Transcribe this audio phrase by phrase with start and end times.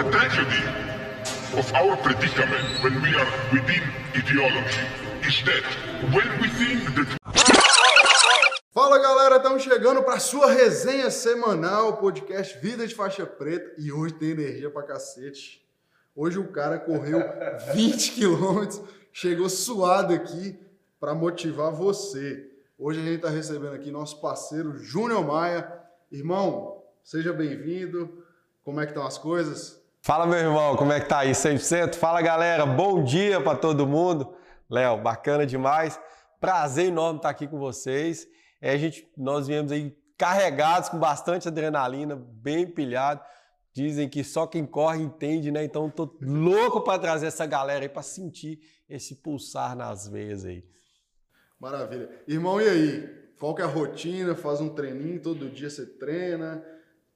[0.00, 0.64] The tragedy
[1.60, 3.82] of our predicament when we are within
[4.16, 4.80] ideology
[5.28, 5.62] is that
[6.14, 7.18] when we think that
[8.72, 14.14] Fala galera, estamos chegando para sua resenha semanal, podcast Vida de Faixa Preta e hoje
[14.14, 15.62] tem energia pra cacete.
[16.16, 17.20] Hoje o cara correu
[17.74, 18.80] 20 quilômetros,
[19.12, 20.58] chegou suado aqui
[20.98, 22.50] para motivar você.
[22.78, 25.70] Hoje a gente está recebendo aqui nosso parceiro Júnior Maia.
[26.10, 28.24] Irmão, seja bem-vindo.
[28.64, 29.79] Como é que estão as coisas?
[30.02, 31.32] Fala, meu irmão, como é que tá aí?
[31.32, 31.94] 100%?
[31.96, 34.34] Fala, galera, bom dia para todo mundo.
[34.68, 36.00] Léo, bacana demais.
[36.40, 38.26] Prazer enorme estar aqui com vocês.
[38.62, 43.20] É, a gente, nós viemos aí carregados com bastante adrenalina, bem pilhado.
[43.74, 45.64] Dizem que só quem corre entende, né?
[45.64, 50.64] Então tô louco para trazer essa galera aí para sentir esse pulsar nas veias aí.
[51.58, 52.08] Maravilha.
[52.26, 53.20] Irmão, e aí?
[53.38, 54.34] Qual que é a rotina?
[54.34, 56.64] Faz um treininho todo dia você treina?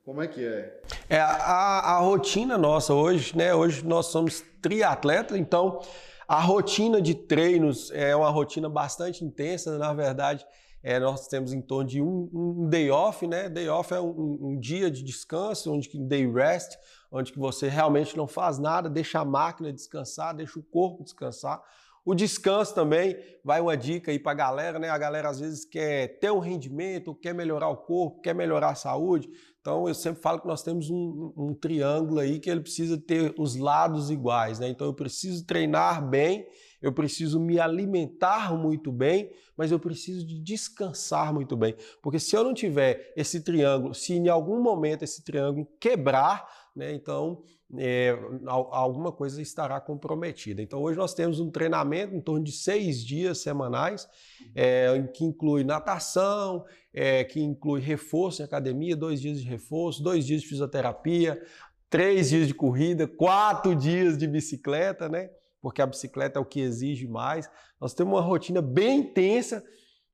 [0.05, 0.81] Como é que é?
[1.09, 3.55] É a, a rotina nossa hoje, né?
[3.55, 5.81] Hoje nós somos triatletas, então
[6.29, 10.47] a rotina de treinos é uma rotina bastante intensa, na verdade
[10.85, 13.49] é, nós temos em torno de um, um day off, né?
[13.49, 16.77] Day off é um, um, dia de descanso, onde que day rest,
[17.11, 21.63] onde que você realmente não faz nada, deixa a máquina descansar, deixa o corpo descansar.
[22.05, 24.91] O descanso também vai uma dica aí para a galera, né?
[24.91, 28.75] A galera às vezes quer ter um rendimento, quer melhorar o corpo, quer melhorar a
[28.75, 29.31] saúde.
[29.65, 33.35] Então eu sempre falo que nós temos um, um triângulo aí que ele precisa ter
[33.39, 34.69] os lados iguais, né?
[34.69, 36.47] Então eu preciso treinar bem
[36.85, 41.75] eu preciso me alimentar muito bem, mas eu preciso de descansar muito bem.
[42.03, 46.93] Porque se eu não tiver esse triângulo, se em algum momento esse triângulo quebrar, né,
[46.93, 47.43] então
[47.79, 48.15] é,
[48.47, 50.61] alguma coisa estará comprometida.
[50.61, 54.07] Então hoje nós temos um treinamento em torno de seis dias semanais,
[54.55, 60.25] é, que inclui natação, é, que inclui reforço em academia, dois dias de reforço, dois
[60.25, 61.43] dias de fisioterapia,
[61.91, 65.29] três dias de corrida, quatro dias de bicicleta, né?
[65.65, 67.51] porque a bicicleta é o que exige mais.
[67.81, 69.65] Nós temos uma rotina bem intensa,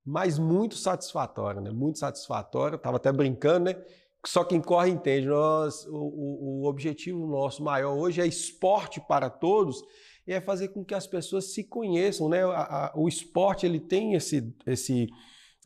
[0.07, 1.73] mas muito satisfatória, né?
[1.73, 2.77] Muito satisfatória.
[2.77, 3.85] Estava até brincando, né?
[4.25, 5.27] Só quem corre entende.
[5.27, 9.83] Nós, o, o, objetivo nosso maior hoje é esporte para todos
[10.25, 12.43] e é fazer com que as pessoas se conheçam, né?
[12.95, 15.09] O esporte ele tem esse, esse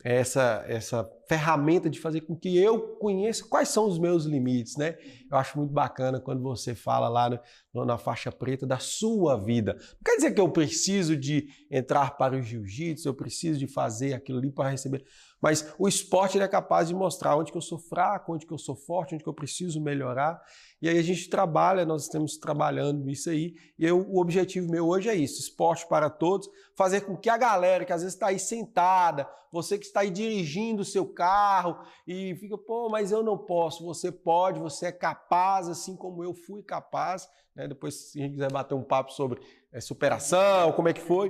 [0.05, 4.95] essa, essa ferramenta de fazer com que eu conheça quais são os meus limites, né?
[5.31, 7.41] Eu acho muito bacana quando você fala lá
[7.73, 9.73] no, na faixa preta da sua vida.
[9.73, 14.13] Não quer dizer que eu preciso de entrar para o jiu-jitsu, eu preciso de fazer
[14.13, 15.03] aquilo ali para receber.
[15.45, 18.57] Mas o esporte é capaz de mostrar onde que eu sou fraco, onde que eu
[18.57, 20.41] sou forte, onde que eu preciso melhorar.
[20.81, 23.53] E aí a gente trabalha, nós estamos trabalhando isso aí.
[23.77, 27.37] E eu, o objetivo meu hoje é isso: esporte para todos, fazer com que a
[27.37, 31.77] galera que às vezes está aí sentada, você que está aí dirigindo o seu carro
[32.07, 33.85] e fica, pô, mas eu não posso.
[33.85, 37.29] Você pode, você é capaz, assim como eu fui capaz.
[37.55, 37.67] Né?
[37.67, 39.39] Depois, se a gente quiser bater um papo sobre
[39.75, 41.29] é, superação, como é que foi,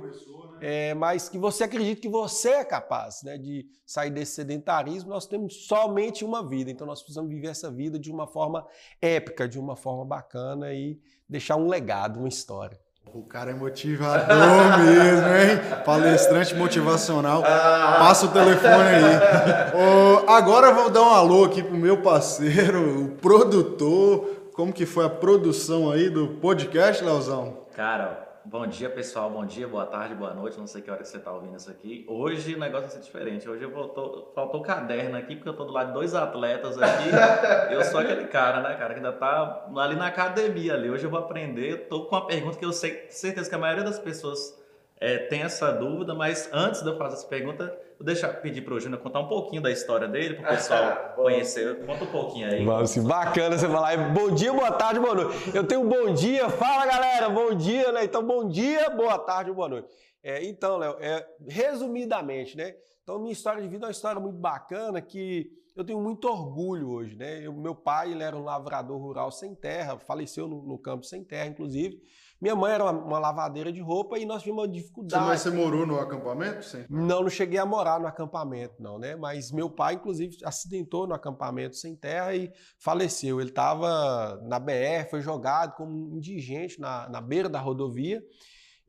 [0.60, 5.10] é, mas que você acredita que você é capaz né, de sair desse sedentarismo.
[5.10, 8.64] Nós temos somente uma vida, então nós precisamos viver essa vida de uma forma
[9.02, 10.96] épica, de uma forma bacana e
[11.28, 12.78] deixar um legado, uma história.
[13.12, 15.82] O cara é motivador mesmo, hein?
[15.84, 17.42] Palestrante motivacional.
[17.42, 19.74] Passa o telefone aí.
[19.74, 24.50] Oh, agora vou dar um alô aqui pro meu parceiro, o produtor.
[24.54, 27.66] Como que foi a produção aí do podcast, Leozão?
[27.74, 29.28] Cara, Bom dia, pessoal.
[29.28, 30.56] Bom dia, boa tarde, boa noite.
[30.56, 32.06] Não sei que hora que você está ouvindo isso aqui.
[32.08, 33.48] Hoje o negócio vai ser diferente.
[33.48, 37.08] Hoje eu voltou, faltou caderno aqui, porque eu estou do lado de dois atletas aqui.
[37.74, 40.88] eu sou aquele cara, né, cara, que ainda tá ali na academia ali.
[40.88, 41.82] Hoje eu vou aprender.
[41.82, 44.56] Estou com uma pergunta que eu sei, certeza que a maioria das pessoas
[45.00, 48.74] é, tem essa dúvida, mas antes de eu fazer essa pergunta, vou deixar pedir para
[48.74, 51.84] o Júnior contar um pouquinho da história dele, para o pessoal conhecer.
[51.84, 52.64] Conta um pouquinho aí.
[52.64, 53.02] Vamos, sim.
[53.02, 53.96] bacana você falar.
[54.12, 55.54] Bom dia, boa tarde, boa noite.
[55.54, 58.04] Eu tenho um bom dia, fala galera, bom dia, né?
[58.04, 59.88] Então, bom dia, boa tarde, boa noite.
[60.22, 62.74] É, então, Léo, é, resumidamente, né?
[63.02, 66.88] Então, minha história de vida é uma história muito bacana que eu tenho muito orgulho
[66.88, 67.40] hoje, né?
[67.50, 71.46] meu pai, ele era um lavrador rural sem terra, faleceu no, no campo sem terra,
[71.46, 72.00] inclusive.
[72.40, 75.24] Minha mãe era uma, uma, lavadeira de roupa e nós tivemos uma dificuldade.
[75.24, 76.64] Mas você morou no acampamento?
[76.64, 76.84] Sim.
[76.88, 79.16] Não, não cheguei a morar no acampamento, não, né?
[79.16, 83.40] Mas meu pai, inclusive, acidentou no acampamento sem terra e faleceu.
[83.40, 88.22] Ele estava na BR, foi jogado como indigente na, na beira da rodovia.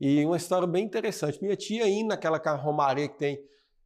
[0.00, 1.42] E uma história bem interessante.
[1.42, 3.38] Minha tia indo naquela romaria que tem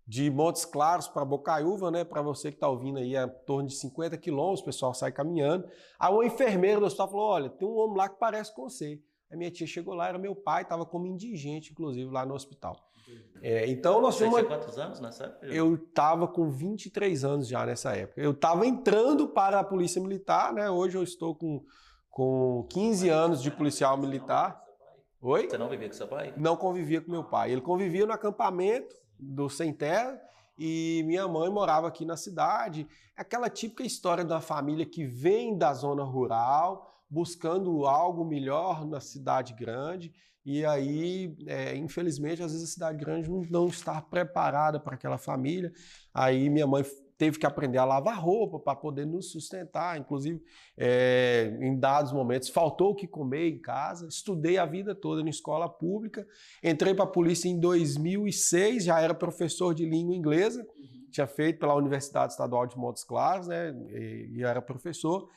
[0.07, 2.05] de Montes Claros para Bocaiúva, né?
[2.05, 5.13] Para você que está ouvindo aí, é em torno de 50 quilômetros, o pessoal sai
[5.13, 5.69] caminhando.
[5.99, 9.01] Aí uma enfermeira do hospital falou: olha, tem um homem lá que parece com você.
[9.31, 12.77] A minha tia chegou lá, era meu pai, estava como indigente, inclusive, lá no hospital.
[13.41, 15.47] É, então nós Você tinha quantos anos nessa época?
[15.47, 18.21] Eu estava com 23 anos já nessa época.
[18.21, 20.71] Eu estava entrando para a Polícia Militar, né?
[20.71, 21.65] Hoje eu estou com,
[22.11, 24.63] com 15 anos de policial militar.
[25.21, 25.49] Oi?
[25.49, 26.33] Você não vivia com seu pai?
[26.37, 27.51] Não convivia com meu pai.
[27.53, 30.21] Ele convivia no acampamento do Sem Terra
[30.59, 32.87] e minha mãe morava aqui na cidade.
[33.17, 39.55] Aquela típica história da família que vem da zona rural buscando algo melhor na cidade
[39.55, 40.13] grande.
[40.45, 45.19] E aí, é, infelizmente, às vezes a cidade grande não, não está preparada para aquela
[45.19, 45.73] família.
[46.13, 46.85] Aí minha mãe
[47.19, 49.99] teve que aprender a lavar roupa para poder nos sustentar.
[49.99, 50.43] Inclusive,
[50.77, 54.09] é, em dados momentos, faltou o que comer em casa.
[54.09, 56.27] Estudei a vida toda em escola pública.
[56.63, 60.63] Entrei para a polícia em 2006, já era professor de língua inglesa.
[60.63, 61.09] Uhum.
[61.11, 63.75] Tinha feito pela Universidade Estadual de Montes Claros, né?
[63.91, 65.29] E, e era professor.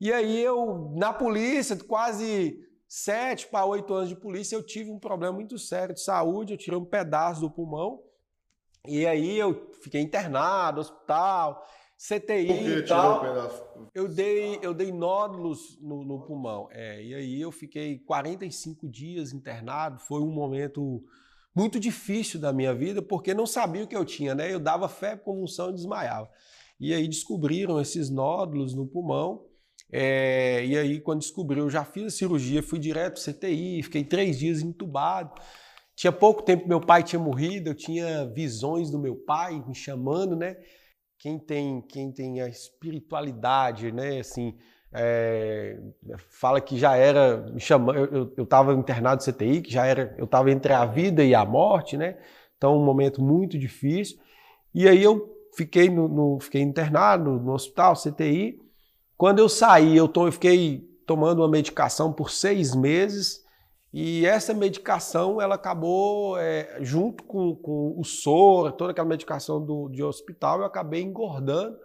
[0.00, 4.98] E aí eu, na polícia, quase sete para oito anos de polícia, eu tive um
[4.98, 6.52] problema muito sério de saúde.
[6.52, 8.05] Eu tirei um pedaço do pulmão
[8.88, 11.64] e aí eu fiquei internado, hospital,
[11.96, 13.16] CTI Por que e tal.
[13.16, 13.64] Um pedaço?
[13.94, 16.68] Eu dei, eu dei nódulos no, no pulmão.
[16.70, 19.98] É, e aí eu fiquei 45 dias internado.
[19.98, 21.02] Foi um momento
[21.54, 24.52] muito difícil da minha vida, porque não sabia o que eu tinha, né?
[24.52, 26.28] Eu dava febre, convulsão e desmaiava.
[26.78, 29.46] E aí descobriram esses nódulos no pulmão.
[29.90, 34.04] É, e aí, quando descobriu, eu já fiz a cirurgia, fui direto para CTI, fiquei
[34.04, 35.40] três dias entubado.
[35.96, 40.36] Tinha pouco tempo meu pai tinha morrido, eu tinha visões do meu pai me chamando,
[40.36, 40.58] né?
[41.18, 44.20] Quem tem, quem tem a espiritualidade, né?
[44.20, 44.54] Assim,
[44.92, 45.80] é,
[46.28, 48.32] fala que já era me chamando.
[48.36, 51.46] Eu estava internado no CTI, que já era, eu estava entre a vida e a
[51.46, 52.18] morte, né?
[52.58, 54.18] Então um momento muito difícil.
[54.74, 58.60] E aí eu fiquei no, no fiquei internado no hospital CTI.
[59.16, 63.45] Quando eu saí, eu, to, eu fiquei tomando uma medicação por seis meses
[63.98, 69.88] e essa medicação, ela acabou, é, junto com, com, o soro, toda aquela medicação do,
[69.88, 71.78] de hospital, eu acabei engordando.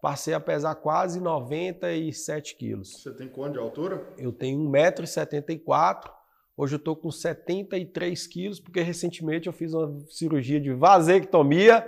[0.00, 3.02] Passei a pesar quase 97 quilos.
[3.02, 4.08] Você tem quanto de altura?
[4.16, 6.08] Eu tenho 1,74m.
[6.56, 11.84] Hoje eu estou com 73 quilos, porque recentemente eu fiz uma cirurgia de vasectomia.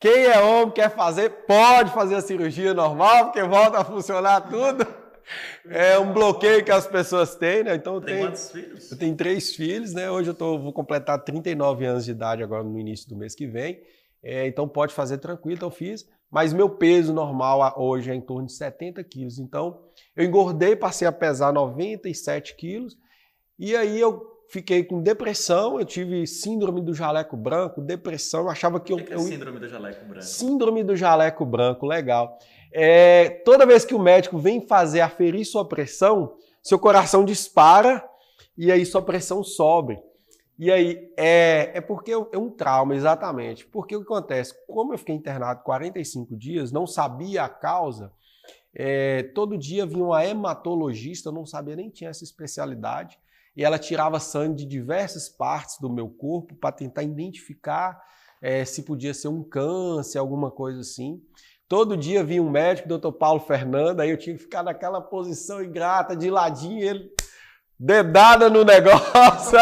[0.00, 4.86] Quem é homem quer fazer, pode fazer a cirurgia normal, porque volta a funcionar tudo.
[5.68, 7.74] É um bloqueio que as pessoas têm, né?
[7.74, 8.90] Então tem quantos filhos?
[8.90, 10.10] Eu tenho três filhos, né?
[10.10, 13.46] Hoje eu tô, vou completar 39 anos de idade agora no início do mês que
[13.46, 13.80] vem.
[14.22, 16.08] É, então pode fazer tranquilo, então eu fiz.
[16.30, 19.38] Mas meu peso normal hoje é em torno de 70 quilos.
[19.38, 19.80] Então
[20.16, 22.96] eu engordei, passei a pesar 97 quilos.
[23.58, 28.80] E aí eu fiquei com depressão, eu tive síndrome do jaleco branco, depressão, eu achava
[28.80, 29.06] que, o que eu...
[29.06, 30.24] Que é síndrome do jaleco branco?
[30.24, 32.38] Síndrome do jaleco branco, legal.
[32.72, 38.04] É, toda vez que o médico vem fazer aferir sua pressão, seu coração dispara
[38.56, 39.98] e aí sua pressão sobe.
[40.58, 43.64] E aí, é, é porque é um trauma, exatamente.
[43.66, 44.54] Porque o que acontece?
[44.66, 48.12] Como eu fiquei internado 45 dias, não sabia a causa,
[48.74, 53.18] é, todo dia vinha uma hematologista, eu não sabia nem tinha essa especialidade,
[53.56, 58.00] e ela tirava sangue de diversas partes do meu corpo para tentar identificar
[58.40, 61.20] é, se podia ser um câncer, alguma coisa assim.
[61.68, 65.62] Todo dia vinha um médico, doutor Paulo Fernando, aí eu tinha que ficar naquela posição
[65.62, 67.10] ingrata, de ladinho, ele
[67.78, 69.58] dedada no negócio.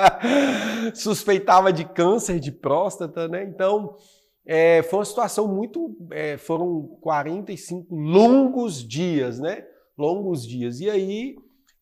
[0.94, 3.44] Suspeitava de câncer de próstata, né?
[3.44, 3.96] Então,
[4.46, 5.96] é, foi uma situação muito.
[6.10, 9.64] É, foram 45 longos dias, né?
[9.96, 10.80] Longos dias.
[10.80, 11.34] E aí,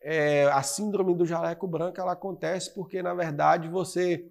[0.03, 4.25] é, a síndrome do jaleco branco ela acontece porque, na verdade, você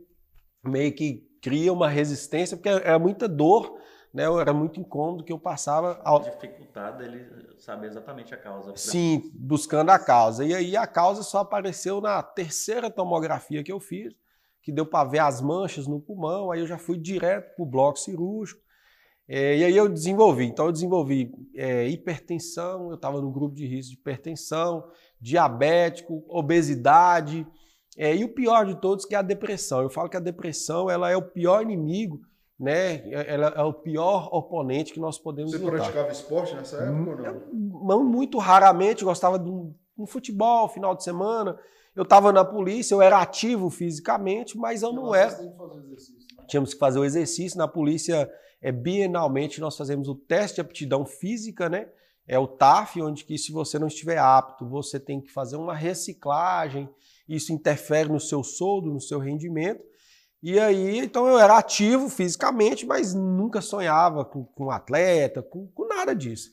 [0.64, 3.78] meio que cria uma resistência, porque é, é muita dor
[4.14, 6.00] né, era muito incômodo que eu passava.
[6.04, 6.20] Ao...
[6.20, 7.26] Dificultado ele
[7.58, 8.76] saber exatamente a causa.
[8.76, 10.44] Sim, buscando a causa.
[10.46, 14.14] E aí a causa só apareceu na terceira tomografia que eu fiz,
[14.62, 16.52] que deu para ver as manchas no pulmão.
[16.52, 18.62] Aí eu já fui direto para o bloco cirúrgico.
[19.28, 20.46] É, e aí eu desenvolvi.
[20.46, 24.90] Então eu desenvolvi é, hipertensão, eu estava no grupo de risco de hipertensão,
[25.22, 27.46] diabético, obesidade.
[27.96, 29.82] É, e o pior de todos que é a depressão.
[29.82, 32.22] Eu falo que a depressão ela é o pior inimigo
[32.60, 33.10] né?
[33.10, 35.78] Ela é o pior oponente que nós podemos Você lutar.
[35.78, 38.04] Você praticava esporte nessa época ou não?
[38.04, 41.58] muito raramente, gostava de um, um futebol, final de semana.
[41.96, 45.42] Eu estava na polícia, eu era ativo fisicamente, mas eu não era.
[45.42, 45.54] Né?
[46.48, 47.58] Tínhamos que fazer o exercício.
[47.58, 48.30] Na polícia,
[48.62, 51.88] é, bienalmente, nós fazemos o teste de aptidão física, né?
[52.28, 55.74] É o TAF, onde que se você não estiver apto, você tem que fazer uma
[55.74, 56.88] reciclagem.
[57.28, 59.84] Isso interfere no seu soldo, no seu rendimento.
[60.42, 65.88] E aí, então eu era ativo fisicamente, mas nunca sonhava com, com atleta, com, com
[65.88, 66.50] nada disso.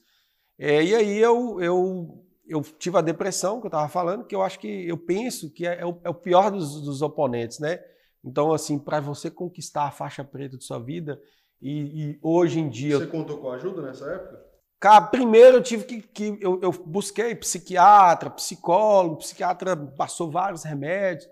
[0.58, 4.42] É, e aí eu, eu, eu tive a depressão que eu estava falando, que eu
[4.42, 7.78] acho que eu penso que é, é, o, é o, pior dos, dos, oponentes, né?
[8.24, 11.20] Então, assim, para você conquistar a faixa preta de sua vida,
[11.60, 12.98] e, e hoje em dia.
[12.98, 14.44] Você contou com ajuda nessa época?
[14.78, 16.02] Cara, primeiro eu tive que.
[16.02, 21.28] que eu, eu busquei psiquiatra, psicólogo, psiquiatra passou vários remédios,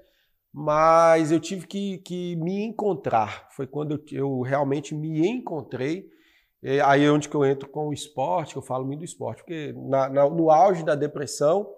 [0.57, 3.49] mas eu tive que, que me encontrar.
[3.51, 6.09] Foi quando eu, eu realmente me encontrei.
[6.63, 9.05] E aí é onde que eu entro com o esporte, que eu falo muito do
[9.05, 11.69] esporte, porque na, na, no auge da depressão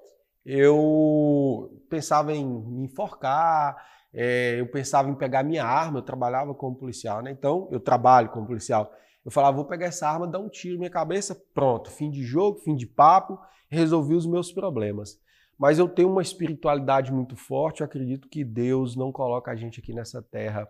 [0.45, 3.77] eu pensava em me enforcar,
[4.13, 7.31] é, eu pensava em pegar minha arma, eu trabalhava como policial, né?
[7.31, 8.93] Então, eu trabalho como policial.
[9.25, 12.23] Eu falava, vou pegar essa arma, dar um tiro na minha cabeça, pronto, fim de
[12.23, 15.19] jogo, fim de papo, resolvi os meus problemas.
[15.59, 19.81] Mas eu tenho uma espiritualidade muito forte, eu acredito que Deus não coloca a gente
[19.81, 20.69] aqui nessa terra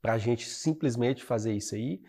[0.00, 2.00] para a gente simplesmente fazer isso aí.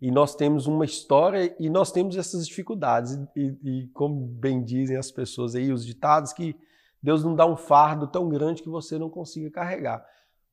[0.00, 3.18] E nós temos uma história e nós temos essas dificuldades.
[3.34, 6.54] E, e, como bem dizem as pessoas aí, os ditados, que
[7.02, 10.04] Deus não dá um fardo tão grande que você não consiga carregar.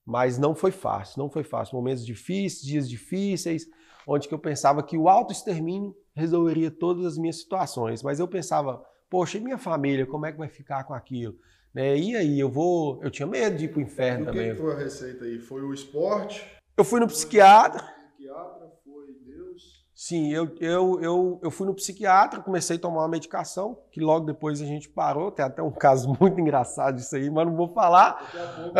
[0.03, 1.75] Mas não foi fácil, não foi fácil.
[1.75, 3.65] Momentos difíceis, dias difíceis,
[4.07, 8.01] onde que eu pensava que o auto-extermínio resolveria todas as minhas situações.
[8.01, 11.35] Mas eu pensava, poxa, e minha família, como é que vai ficar com aquilo?
[11.73, 11.97] Né?
[11.97, 13.03] E aí, eu vou.
[13.03, 14.51] Eu tinha medo de ir pro inferno e também.
[14.51, 15.39] O que foi a receita aí?
[15.39, 16.45] Foi o esporte?
[16.77, 17.83] Eu fui no psiquiatra.
[18.15, 19.85] Psiquiatra, foi Deus.
[19.93, 24.25] Sim, eu, eu, eu, eu fui no psiquiatra, comecei a tomar uma medicação, que logo
[24.25, 25.31] depois a gente parou.
[25.31, 28.13] Tem até um caso muito engraçado disso aí, mas não vou falar.
[28.21, 28.79] Daqui a pouco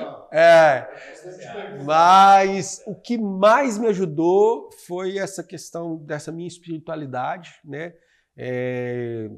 [0.00, 0.26] a.
[0.36, 0.88] É.
[1.84, 7.94] Mas o que mais me ajudou foi essa questão dessa minha espiritualidade, né?
[8.36, 9.30] É,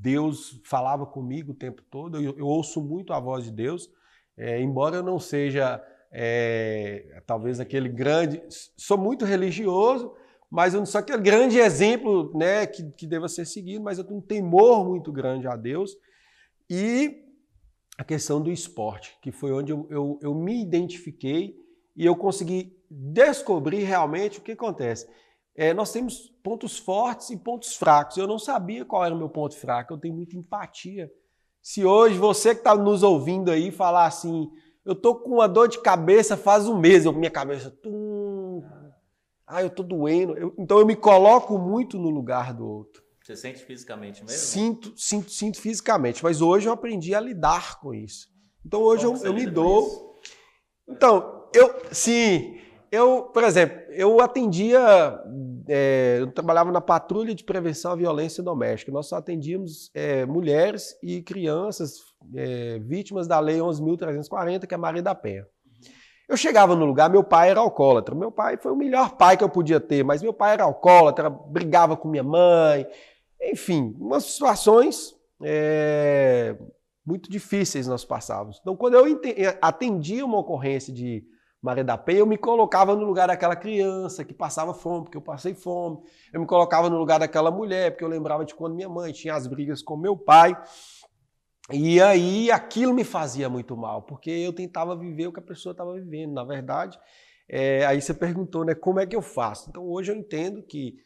[0.00, 3.90] Deus falava comigo o tempo todo, eu, eu ouço muito a voz de Deus,
[4.36, 8.42] é, embora eu não seja é, talvez aquele grande.
[8.76, 10.14] Sou muito religioso,
[10.50, 14.04] mas eu não sou aquele grande exemplo né, que, que deva ser seguido, mas eu
[14.04, 15.96] tenho um temor muito grande a Deus.
[16.70, 17.24] E
[17.98, 21.56] a questão do esporte, que foi onde eu, eu, eu me identifiquei
[21.96, 25.08] e eu consegui descobrir realmente o que acontece.
[25.56, 28.16] É, nós temos pontos fortes e pontos fracos.
[28.16, 31.10] Eu não sabia qual era o meu ponto fraco, eu tenho muita empatia.
[31.62, 34.50] Se hoje você que está nos ouvindo aí falar assim,
[34.84, 38.62] eu tô com uma dor de cabeça faz um mês, eu, minha cabeça, tum,
[39.46, 40.36] ah, eu tô doendo.
[40.36, 43.02] Eu- então eu me coloco muito no lugar do outro.
[43.22, 44.36] Você sente fisicamente mesmo?
[44.38, 48.28] Sinto, sinto, sinto fisicamente, mas hoje eu aprendi a lidar com isso.
[48.66, 49.86] Então hoje eu, Como você eu me dou.
[49.86, 50.14] isso?
[50.86, 52.58] Então, eu, sim,
[52.94, 54.80] eu, por exemplo, eu atendia,
[55.68, 58.92] é, eu trabalhava na patrulha de prevenção à violência doméstica.
[58.92, 61.98] Nós só atendíamos é, mulheres e crianças
[62.34, 65.46] é, vítimas da Lei 11.340, que é Maria da Penha.
[66.28, 68.14] Eu chegava no lugar, meu pai era alcoólatra.
[68.14, 71.28] Meu pai foi o melhor pai que eu podia ter, mas meu pai era alcoólatra,
[71.28, 72.86] brigava com minha mãe.
[73.42, 76.56] Enfim, umas situações é,
[77.04, 78.58] muito difíceis nós passávamos.
[78.60, 79.04] Então, quando eu
[79.60, 81.24] atendia uma ocorrência de
[81.64, 85.22] Maria da Penha, eu me colocava no lugar daquela criança que passava fome, porque eu
[85.22, 85.96] passei fome.
[86.30, 89.34] Eu me colocava no lugar daquela mulher, porque eu lembrava de quando minha mãe tinha
[89.34, 90.54] as brigas com meu pai.
[91.72, 95.70] E aí aquilo me fazia muito mal, porque eu tentava viver o que a pessoa
[95.70, 96.34] estava vivendo.
[96.34, 97.00] Na verdade,
[97.48, 99.70] é, aí você perguntou, né, como é que eu faço?
[99.70, 100.98] Então hoje eu entendo que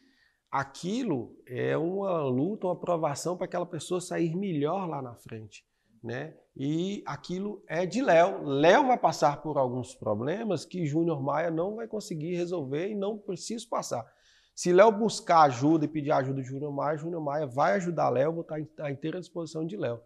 [0.51, 5.63] aquilo é uma luta, uma aprovação para aquela pessoa sair melhor lá na frente,
[6.03, 6.35] né?
[6.55, 8.43] E aquilo é de Léo.
[8.43, 13.17] Léo vai passar por alguns problemas que Júnior Maia não vai conseguir resolver e não
[13.17, 14.05] precisa passar.
[14.53, 18.33] Se Léo buscar ajuda e pedir ajuda de Júnior Maia, Júnior Maia vai ajudar Léo,
[18.33, 20.01] vou estar à inteira disposição de Léo.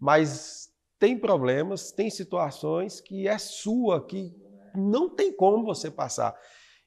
[0.00, 4.34] Mas tem problemas, tem situações que é sua, que
[4.74, 6.34] não tem como você passar.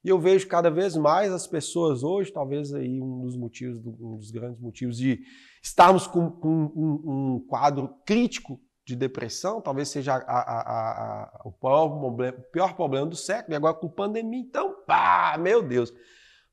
[0.04, 4.18] E eu vejo cada vez mais as pessoas hoje, talvez aí um dos motivos, um
[4.18, 5.22] dos grandes motivos de
[5.63, 11.51] estarmos com, com um, um quadro crítico de depressão, talvez seja a- a- a- o,
[11.53, 15.93] pior problema, o pior problema do século, e agora com pandemia, então, pá, meu Deus.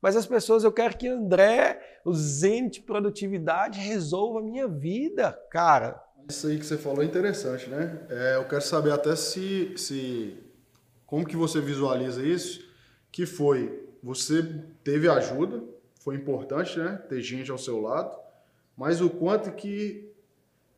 [0.01, 5.37] Mas as pessoas, eu quero que André, o zen de produtividade, resolva a minha vida,
[5.51, 6.01] cara.
[6.29, 8.07] Isso aí que você falou é interessante, né?
[8.09, 10.41] É, eu quero saber até se, se.
[11.05, 12.65] Como que você visualiza isso?
[13.11, 13.89] Que foi.
[14.01, 14.41] Você
[14.83, 15.61] teve ajuda,
[15.99, 16.95] foi importante, né?
[17.09, 18.17] Ter gente ao seu lado,
[18.77, 20.09] mas o quanto que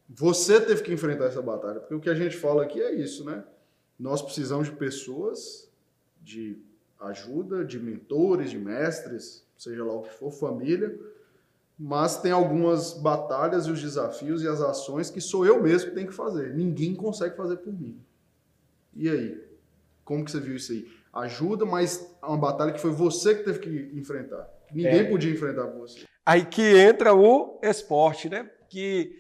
[0.10, 1.80] você teve que enfrentar essa batalha.
[1.80, 3.44] Porque o que a gente fala aqui é isso, né?
[3.98, 5.70] Nós precisamos de pessoas,
[6.22, 6.58] de
[7.00, 10.98] ajuda, de mentores, de mestres, seja lá o que for, família,
[11.78, 15.96] mas tem algumas batalhas e os desafios e as ações que sou eu mesmo que
[15.96, 16.54] tenho que fazer.
[16.54, 18.00] Ninguém consegue fazer por mim.
[18.96, 19.44] E aí?
[20.06, 20.88] Como que você viu isso aí?
[21.14, 24.50] Ajuda, mas é uma batalha que foi você que teve que enfrentar.
[24.72, 25.04] Ninguém É.
[25.10, 26.06] podia enfrentar por você.
[26.26, 28.50] Aí que entra o esporte, né?
[28.70, 29.12] Que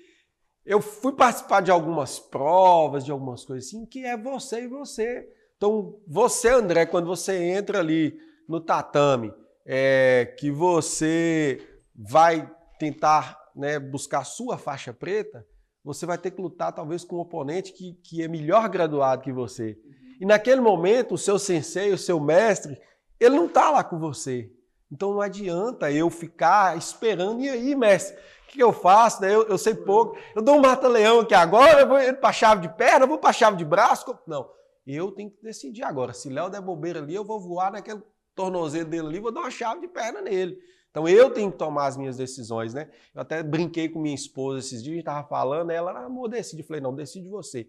[0.65, 5.27] eu fui participar de algumas provas, de algumas coisas assim, que é você e você.
[5.57, 8.17] Então, você, André, quando você entra ali
[8.47, 9.33] no tatame,
[9.65, 11.61] é, que você
[11.95, 15.45] vai tentar né, buscar sua faixa preta,
[15.83, 19.31] você vai ter que lutar talvez com um oponente que, que é melhor graduado que
[19.31, 19.77] você.
[20.19, 22.79] E naquele momento, o seu sensei, o seu mestre,
[23.19, 24.49] ele não está lá com você.
[24.93, 27.41] Então não adianta eu ficar esperando.
[27.41, 29.23] E aí, mestre, o que eu faço?
[29.23, 29.33] Né?
[29.33, 30.15] Eu, eu sei pouco.
[30.35, 33.33] Eu dou um mata-leão aqui agora, eu vou para chave de perna, eu vou para
[33.33, 34.15] chave de braço.
[34.27, 34.47] Não.
[34.85, 36.13] Eu tenho que decidir agora.
[36.13, 38.03] Se Léo der bobeira ali, eu vou voar naquele
[38.35, 40.59] tornozelo dele ali, vou dar uma chave de perna nele.
[40.91, 42.87] Então eu tenho que tomar as minhas decisões, né?
[43.15, 46.61] Eu até brinquei com minha esposa esses dias, a gente estava falando, ela, amor, decide.
[46.61, 47.67] Eu falei, não, decide você.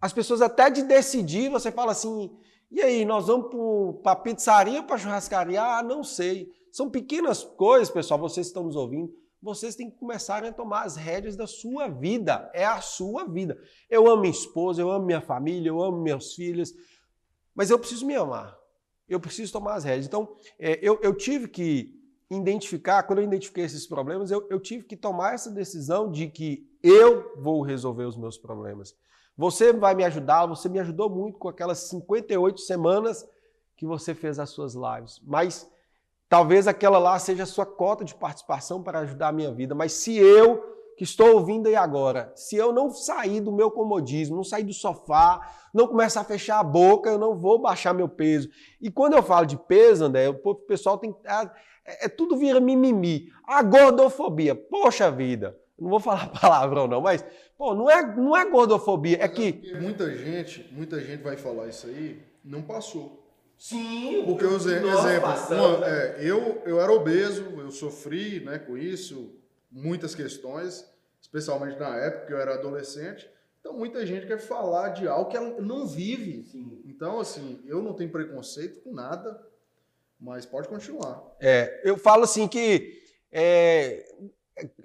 [0.00, 2.30] As pessoas até de decidir, você fala assim,
[2.70, 5.62] e aí, nós vamos para pizzaria ou para churrascaria?
[5.62, 6.52] Ah, não sei.
[6.72, 9.12] São pequenas coisas, pessoal, vocês estão nos ouvindo.
[9.40, 12.50] Vocês têm que começar a tomar as rédeas da sua vida.
[12.54, 13.56] É a sua vida.
[13.90, 16.72] Eu amo minha esposa, eu amo minha família, eu amo meus filhos,
[17.54, 18.58] mas eu preciso me amar.
[19.08, 20.06] Eu preciso tomar as rédeas.
[20.06, 21.94] Então, é, eu, eu tive que
[22.30, 26.66] identificar, quando eu identifiquei esses problemas, eu, eu tive que tomar essa decisão de que
[26.82, 28.96] eu vou resolver os meus problemas.
[29.36, 33.28] Você vai me ajudar, você me ajudou muito com aquelas 58 semanas
[33.76, 35.20] que você fez as suas lives.
[35.24, 35.68] Mas
[36.28, 39.74] talvez aquela lá seja a sua cota de participação para ajudar a minha vida.
[39.74, 40.62] Mas se eu,
[40.96, 44.72] que estou ouvindo aí agora, se eu não sair do meu comodismo, não sair do
[44.72, 45.40] sofá,
[45.72, 48.48] não começar a fechar a boca, eu não vou baixar meu peso.
[48.80, 51.14] E quando eu falo de peso, André, o pessoal tem.
[51.84, 53.26] É, é tudo vira mimimi.
[53.44, 54.54] A gordofobia.
[54.54, 55.58] Poxa vida.
[55.78, 57.24] Não vou falar palavrão, não, mas,
[57.56, 59.60] pô, não é, não é gordofobia, é que.
[59.72, 63.22] É muita gente, muita gente vai falar isso aí, não passou.
[63.56, 65.00] Sim, porque os exemplos,
[65.50, 69.32] uma, é, eu, eu era obeso, eu sofri né, com isso,
[69.70, 70.84] muitas questões,
[71.20, 73.28] especialmente na época que eu era adolescente.
[73.60, 76.44] Então, muita gente quer falar de algo que ela não vive.
[76.44, 76.82] Sim.
[76.84, 79.40] Então, assim, eu não tenho preconceito com nada,
[80.20, 81.24] mas pode continuar.
[81.40, 83.02] É, eu falo assim que
[83.32, 84.04] é,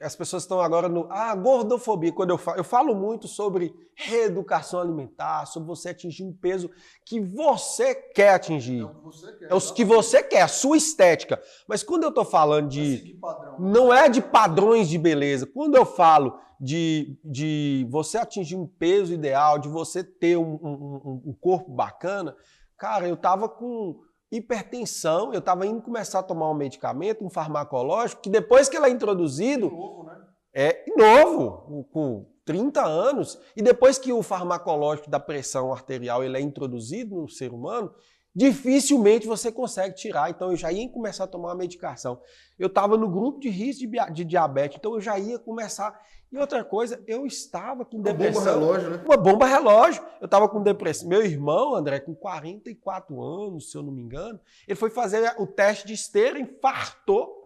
[0.01, 1.07] as pessoas estão agora no.
[1.11, 2.11] Ah, gordofobia.
[2.11, 6.71] Quando eu falo, eu falo muito sobre reeducação alimentar, sobre você atingir um peso
[7.05, 8.81] que você quer atingir.
[8.81, 9.51] É o que você quer.
[9.51, 11.41] É o que você quer, a sua estética.
[11.67, 13.19] Mas quando eu estou falando de.
[13.59, 15.45] Não é de padrões de beleza.
[15.45, 21.21] Quando eu falo de, de você atingir um peso ideal, de você ter um, um,
[21.27, 22.35] um corpo bacana,
[22.75, 23.99] cara, eu tava com
[24.31, 28.85] hipertensão, eu estava indo começar a tomar um medicamento, um farmacológico, que depois que ele
[28.85, 29.69] é introduzido.
[29.69, 30.17] Novo, né?
[30.53, 36.41] É novo, com 30 anos, e depois que o farmacológico da pressão arterial ele é
[36.41, 37.93] introduzido no ser humano,
[38.39, 40.29] dificilmente você consegue tirar.
[40.29, 42.21] Então eu já ia começar a tomar uma medicação.
[42.57, 45.99] Eu estava no grupo de risco de, de diabetes, então eu já ia começar.
[46.31, 48.41] E outra coisa, eu estava com depressão.
[48.41, 49.03] Uma bomba relógio, né?
[49.03, 50.05] Uma bomba relógio.
[50.21, 51.09] Eu estava com depressão.
[51.09, 55.45] Meu irmão, André, com 44 anos, se eu não me engano, ele foi fazer o
[55.45, 57.37] teste de esteira, infartou.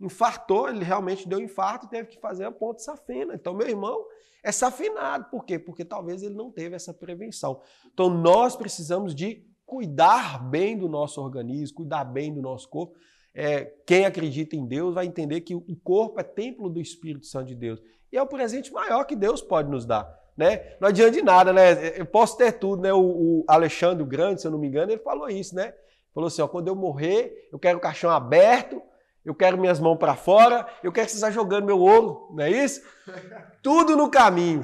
[0.00, 3.34] Infartou, ele realmente deu infarto e teve que fazer a ponte safena.
[3.36, 4.04] Então, meu irmão
[4.42, 5.26] é safinado.
[5.30, 5.56] Por quê?
[5.56, 7.60] Porque talvez ele não teve essa prevenção.
[7.92, 12.94] Então, nós precisamos de cuidar bem do nosso organismo, cuidar bem do nosso corpo.
[13.34, 17.46] É, quem acredita em Deus vai entender que o corpo é templo do Espírito Santo
[17.46, 17.80] de Deus.
[18.12, 20.06] E é o presente maior que Deus pode nos dar.
[20.36, 20.76] Né?
[20.78, 21.98] Não adianta de nada, né?
[21.98, 22.92] Eu posso ter tudo, né?
[22.92, 25.72] O, o Alexandre o Grande, se eu não me engano, ele falou isso, né?
[26.14, 28.82] Falou assim: ó, quando eu morrer, eu quero o caixão aberto,
[29.24, 32.44] eu quero minhas mãos para fora, eu quero que você esteja jogando meu ouro, não
[32.44, 32.82] é isso?
[33.62, 34.62] Tudo no caminho.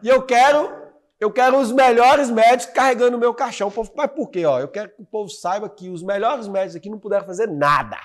[0.00, 0.70] E eu quero,
[1.24, 3.72] eu quero os melhores médicos carregando o meu caixão.
[3.96, 4.44] Mas por quê?
[4.44, 7.48] Ó, eu quero que o povo saiba que os melhores médicos aqui não puderam fazer
[7.48, 7.96] nada.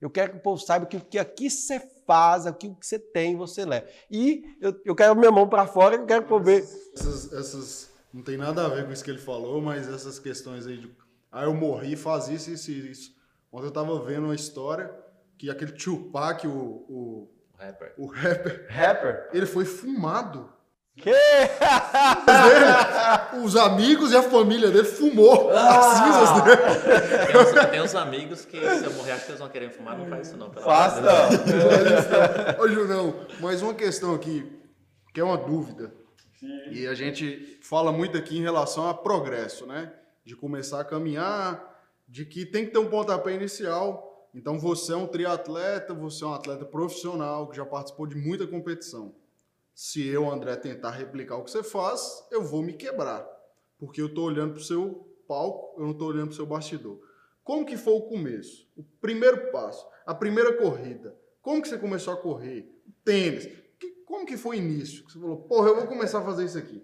[0.00, 2.98] Eu quero que o povo saiba que o que aqui você faz, o que você
[2.98, 3.86] tem, você leva.
[4.10, 6.62] E eu, eu quero minha mão para fora, eu quero que ver.
[6.94, 10.66] Essas, essas, não tem nada a ver com isso que ele falou, mas essas questões
[10.66, 10.90] aí de.
[11.30, 13.14] Ah, eu morri, faz isso, isso e isso.
[13.52, 14.90] Ontem eu tava vendo uma história
[15.36, 16.50] que aquele Tupac, o.
[16.50, 17.94] O, o rapper.
[17.98, 18.66] O rapper.
[18.70, 19.28] Rapper?
[19.34, 20.55] Ele foi fumado.
[20.96, 21.10] Que?
[21.10, 21.20] Dele,
[23.44, 25.78] os amigos e a família dele fumou ah.
[25.78, 27.26] as cinzas dele.
[27.26, 29.98] Tem uns, tem uns, amigos que se eu morrer, acho que eles vão querer fumar,
[29.98, 30.50] não faz isso não.
[30.52, 32.64] Faça não.
[32.64, 34.50] Ô, Junão, mais uma questão aqui,
[35.12, 35.92] que é uma dúvida.
[36.40, 36.70] Sim.
[36.70, 39.92] E a gente fala muito aqui em relação a progresso, né?
[40.24, 41.62] De começar a caminhar,
[42.08, 44.30] de que tem que ter um pontapé inicial.
[44.34, 48.46] Então você é um triatleta, você é um atleta profissional que já participou de muita
[48.46, 49.14] competição
[49.76, 53.28] se eu, André, tentar replicar o que você faz, eu vou me quebrar.
[53.78, 56.46] Porque eu estou olhando para o seu palco, eu não estou olhando para o seu
[56.46, 56.98] bastidor.
[57.44, 58.66] Como que foi o começo?
[58.74, 61.14] O primeiro passo, a primeira corrida.
[61.42, 62.66] Como que você começou a correr?
[63.04, 63.50] Tênis.
[64.06, 65.04] como que foi o início?
[65.10, 66.82] Você falou, porra, eu vou começar a fazer isso aqui.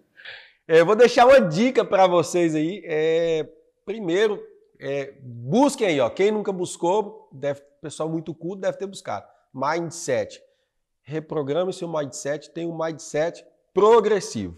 [0.69, 2.83] É, eu vou deixar uma dica para vocês aí.
[2.85, 3.49] É,
[3.87, 4.39] primeiro,
[4.79, 6.11] é, busquem aí, ó.
[6.11, 9.27] Quem nunca buscou, deve, pessoal muito culto deve ter buscado.
[9.55, 10.43] Mindset.
[11.03, 14.57] Reprograme seu mindset, tem um mindset progressivo.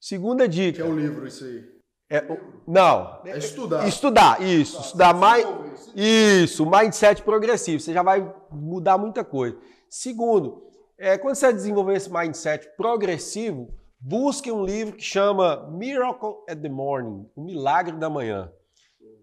[0.00, 0.82] Segunda dica.
[0.82, 1.76] Que é o livro, isso aí.
[2.08, 2.24] É,
[2.66, 3.20] não.
[3.24, 3.88] É estudar.
[3.88, 4.76] Estudar, isso.
[4.76, 5.46] Tá, estudar se mais.
[5.94, 7.80] Isso, mindset progressivo.
[7.80, 9.56] Você já vai mudar muita coisa.
[9.88, 10.62] Segundo,
[10.98, 16.68] é, quando você desenvolver esse mindset progressivo, busque um livro que chama Miracle at the
[16.68, 18.52] Morning, o Milagre da Manhã.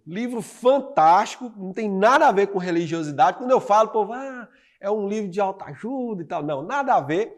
[0.06, 3.38] Livro fantástico, não tem nada a ver com religiosidade.
[3.38, 4.50] Quando eu falo, povo, ah,
[4.84, 6.44] é um livro de autoajuda e tal.
[6.44, 7.34] Não, nada a ver.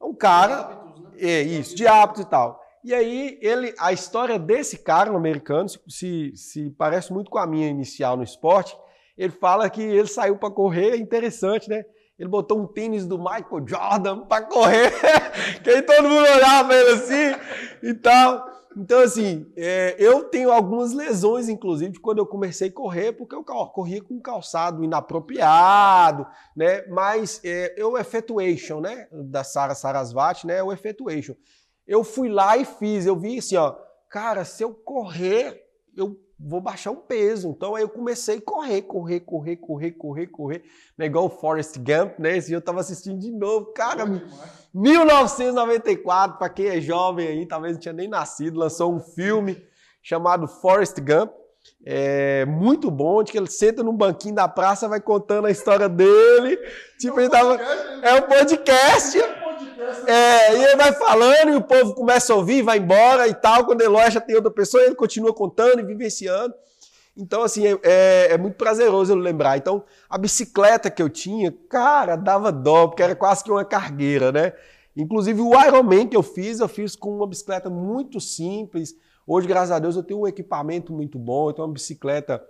[0.00, 0.58] É um cara.
[0.58, 1.10] hábitos, né?
[1.20, 2.60] É isso, de hábitos e tal.
[2.84, 7.38] E aí, ele, a história desse cara, um americano, se, se, se parece muito com
[7.38, 8.76] a minha inicial no esporte.
[9.16, 11.84] Ele fala que ele saiu para correr, é interessante, né?
[12.18, 14.92] Ele botou um tênis do Michael Jordan para correr,
[15.62, 17.40] que aí todo mundo olhava ele assim
[17.82, 18.44] e tal.
[18.78, 23.34] Então, assim, é, eu tenho algumas lesões, inclusive, de quando eu comecei a correr, porque
[23.34, 26.86] eu cal- corria com calçado inapropriado, né?
[26.88, 29.08] Mas é, é o effectuation, né?
[29.12, 30.56] Da Sara Sarasvati, né?
[30.58, 31.34] É o effectuation.
[31.86, 33.74] Eu fui lá e fiz, eu vi assim, ó,
[34.08, 35.62] cara, se eu correr,
[35.96, 37.48] eu vou baixar um peso.
[37.48, 40.62] Então aí eu comecei a correr, correr, correr, correr, correr, correr.
[40.96, 42.36] Não é igual o Forrest Gump, né?
[42.36, 43.72] Esse dia eu tava assistindo de novo.
[43.72, 44.04] Cara,
[44.74, 49.62] 1994, para quem é jovem aí, talvez não tinha nem nascido, lançou um filme
[50.02, 51.32] chamado Forrest Gump.
[51.84, 55.88] É muito bom, de que ele senta num banquinho da praça, vai contando a história
[55.88, 56.56] dele.
[56.98, 57.54] Tipo, ele tava.
[58.02, 59.18] É um podcast.
[60.06, 63.64] É, e ele vai falando e o povo começa a ouvir, vai embora e tal.
[63.64, 66.54] Quando ele já tem outra pessoa, ele continua contando e vivenciando.
[67.18, 69.58] Então, assim, é, é- é muito prazeroso eu lembrar.
[69.58, 74.30] Então, a bicicleta que eu tinha, cara, dava dó, porque era quase que uma cargueira,
[74.30, 74.52] né?
[74.96, 78.94] Inclusive, o Ironman que eu fiz, eu fiz com uma bicicleta muito simples.
[79.26, 82.42] Hoje, graças a Deus, eu tenho um equipamento muito bom, eu tenho uma bicicleta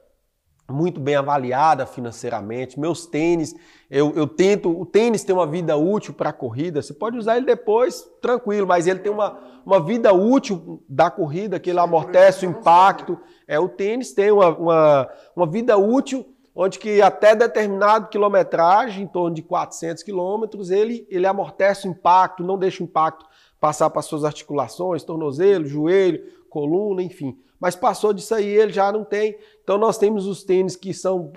[0.70, 2.78] muito bem avaliada financeiramente.
[2.78, 3.54] Meus tênis,
[3.90, 4.68] eu, eu tento.
[4.70, 6.82] O tênis tem uma vida útil para a corrida.
[6.82, 11.58] Você pode usar ele depois, tranquilo, mas ele tem uma, uma vida útil da corrida,
[11.58, 13.18] que ele amortece o impacto.
[13.46, 19.08] É, o tênis tem uma, uma, uma vida útil, onde que até determinado quilometragem, em
[19.08, 23.24] torno de 400 quilômetros, ele, ele amortece o impacto, não deixa o impacto
[23.58, 27.38] passar para suas articulações, tornozelo, joelho, coluna, enfim.
[27.60, 29.36] Mas passou disso aí, ele já não tem.
[29.62, 31.32] Então nós temos os tênis que são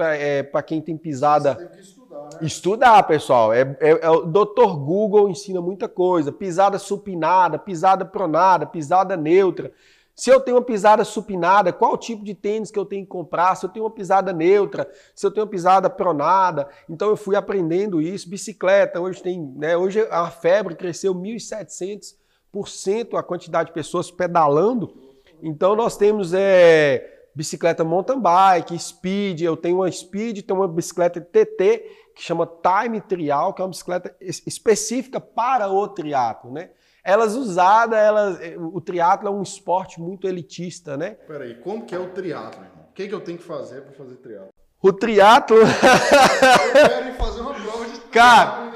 [0.51, 1.55] para quem tem pisada.
[1.55, 2.29] Tem que estudar, né?
[2.41, 3.53] Estudar, pessoal.
[3.53, 4.75] É, é- é o Dr.
[4.77, 6.31] Google ensina muita coisa.
[6.31, 9.71] Pisada supinada, pisada pronada, pisada neutra.
[10.13, 13.55] Se eu tenho uma pisada supinada, qual tipo de tênis que eu tenho que comprar?
[13.55, 16.67] Se eu tenho uma pisada neutra, se eu tenho uma pisada pronada.
[16.87, 18.29] Então eu fui aprendendo isso.
[18.29, 19.75] Bicicleta, hoje tem, né?
[19.75, 24.93] Hoje a febre cresceu 1.700% a quantidade de pessoas pedalando.
[25.41, 31.19] Então nós temos é, bicicleta mountain bike, speed, eu tenho uma speed, tenho uma bicicleta
[31.19, 31.83] TT
[32.15, 36.71] que chama Time Trial, que é uma bicicleta es- específica para o triatlo, né?
[37.03, 41.11] Elas usadas, elas, o triatlo é um esporte muito elitista, né?
[41.25, 42.63] Peraí, como que é o triatlo?
[42.89, 44.49] O que, que eu tenho que fazer para fazer triatlo?
[44.83, 48.71] O triatlo, Eu quero ir fazer uma prova de Cara.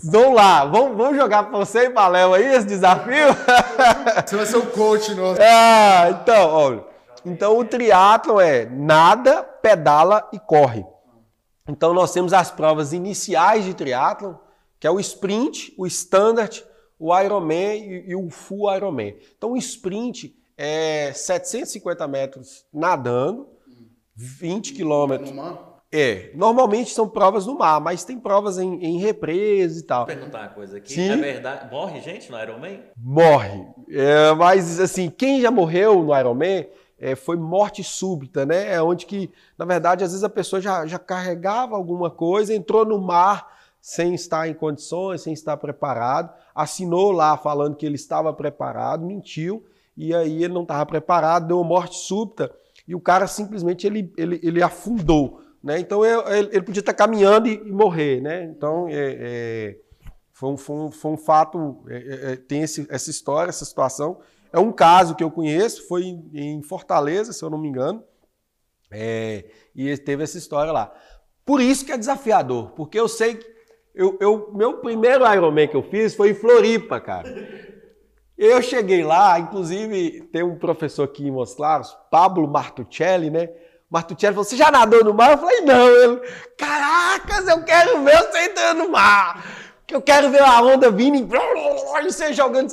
[0.00, 0.10] Triatlo em 2021.
[0.10, 3.28] vamos lá, vamos, vamos jogar para você e para Léo aí esse desafio?
[4.26, 5.40] Você vai ser o coach nosso.
[5.42, 6.84] Ah, então, olha.
[7.24, 10.84] Então o triatlo é nada, pedala e corre.
[11.68, 14.38] Então nós temos as provas iniciais de triatlo,
[14.78, 16.64] que é o sprint, o standard,
[16.98, 19.16] o Ironman e, e o full Ironman.
[19.36, 23.48] Então o sprint é 750 metros nadando,
[24.14, 25.30] 20 quilômetros.
[25.92, 30.06] É, normalmente são provas no mar, mas tem provas em, em represas e tal.
[30.06, 30.92] Vou perguntar uma coisa aqui.
[30.92, 31.10] Sim.
[31.10, 31.70] É verdade?
[31.70, 32.80] Morre gente no Ironman?
[32.96, 33.66] morre.
[33.90, 38.72] É, mas, assim, quem já morreu no Ironman é, foi morte súbita, né?
[38.72, 42.84] É onde que, na verdade, às vezes a pessoa já, já carregava alguma coisa, entrou
[42.84, 48.32] no mar sem estar em condições, sem estar preparado, assinou lá falando que ele estava
[48.32, 49.64] preparado, mentiu,
[49.96, 52.52] e aí ele não estava preparado, deu uma morte súbita,
[52.86, 55.40] e o cara simplesmente ele, ele, ele afundou.
[55.62, 55.78] Né?
[55.78, 58.20] Então ele, podia estar caminhando e, morrer.
[58.20, 58.44] Né?
[58.44, 59.76] Então é, é,
[60.32, 63.64] foi, um, foi, um, foi um fato, é, é, é, tem esse- essa história, essa
[63.64, 64.20] situação.
[64.52, 66.30] É um caso que eu conheço, foi em,
[66.62, 68.02] Fortaleza, se eu não me engano,
[68.90, 69.44] é,
[69.74, 70.92] e teve essa história lá.
[71.44, 73.46] Por isso que é desafiador, porque eu sei que
[73.94, 77.28] eu, eu- meu primeiro Ironman que eu fiz foi em Floripa, cara.
[78.38, 83.50] Eu cheguei lá, inclusive tem um professor aqui em Montes Claros, Pablo Martuccelli, né?
[83.90, 85.32] Martuccelli falou: Você já nadou no mar?
[85.32, 85.88] Eu falei: Não.
[85.88, 86.20] Ele,
[86.56, 89.44] Caracas, eu quero ver você entrando no mar.
[89.90, 91.24] Eu quero ver a onda vindo e
[92.04, 92.70] você jogando.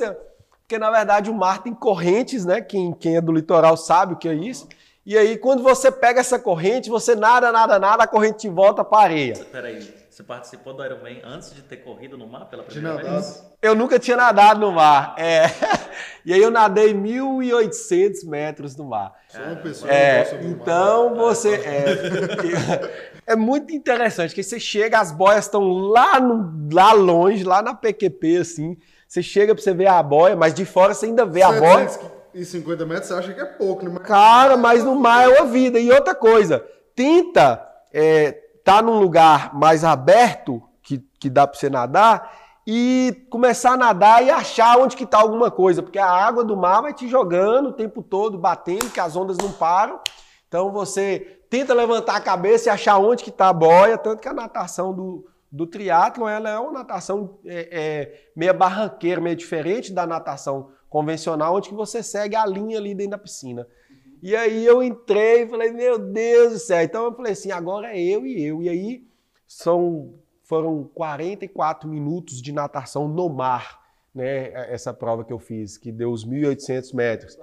[0.60, 2.60] Porque na verdade o mar tem correntes, né?
[2.60, 4.68] Quem, quem é do litoral sabe o que é isso.
[5.04, 8.84] E aí, quando você pega essa corrente, você nada, nada, nada, a corrente te volta
[8.84, 9.46] para areia.
[9.50, 13.22] Peraí, você participou do Ironman antes de ter corrido no mar pela De primeira nadado.
[13.22, 13.46] vez?
[13.62, 15.14] Eu nunca tinha nadado no mar.
[15.16, 15.44] É.
[16.26, 19.14] E aí eu nadei 1.800 metros no mar.
[19.28, 20.56] Só uma pessoa É, que gosta do mar.
[20.60, 21.54] então você.
[21.54, 27.62] É, é muito interessante que você chega, as boias estão lá, no- lá longe, lá
[27.62, 28.76] na PQP, assim.
[29.06, 31.88] Você chega pra você ver a boia, mas de fora você ainda vê a boia.
[31.88, 33.92] 750 metros você acha que é pouco, né?
[33.94, 35.78] Mas- Cara, mas no mar é uma vida.
[35.78, 36.62] E outra coisa,
[36.94, 43.72] tenta é, tá num lugar mais aberto, que, que dá pra você nadar, e começar
[43.72, 46.92] a nadar e achar onde que tá alguma coisa, porque a água do mar vai
[46.92, 49.98] te jogando o tempo todo, batendo, que as ondas não param.
[50.46, 54.28] Então você tenta levantar a cabeça e achar onde que tá a boia, tanto que
[54.28, 59.94] a natação do, do triatlon, ela é uma natação é, é, meia barranqueira, meio diferente
[59.94, 63.66] da natação convencional, onde que você segue a linha ali dentro da piscina.
[64.22, 66.82] E aí eu entrei e falei, meu Deus do céu.
[66.82, 68.62] Então eu falei assim, agora é eu e eu.
[68.62, 69.04] E aí
[69.46, 73.80] são, foram 44 minutos de natação no mar,
[74.14, 74.50] né?
[74.72, 77.38] Essa prova que eu fiz, que deu os 1.800 metros.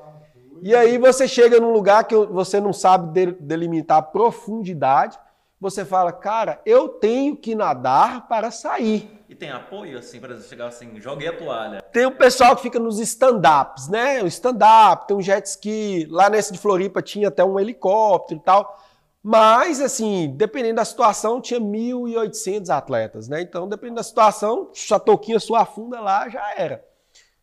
[0.62, 5.18] E aí você chega num lugar que você não sabe de- delimitar a profundidade,
[5.60, 9.10] você fala, cara, eu tenho que nadar para sair.
[9.28, 11.82] E tem apoio, assim, exemplo, chegar assim, joguei a toalha.
[11.92, 14.22] Tem o pessoal que fica nos stand-ups, né?
[14.22, 16.06] O stand-up, tem um jet ski.
[16.10, 18.80] Lá nesse de Floripa tinha até um helicóptero e tal.
[19.24, 23.42] Mas, assim, dependendo da situação, tinha 1.800 atletas, né?
[23.42, 26.86] Então, dependendo da situação, a touquinha sua afunda lá, já era.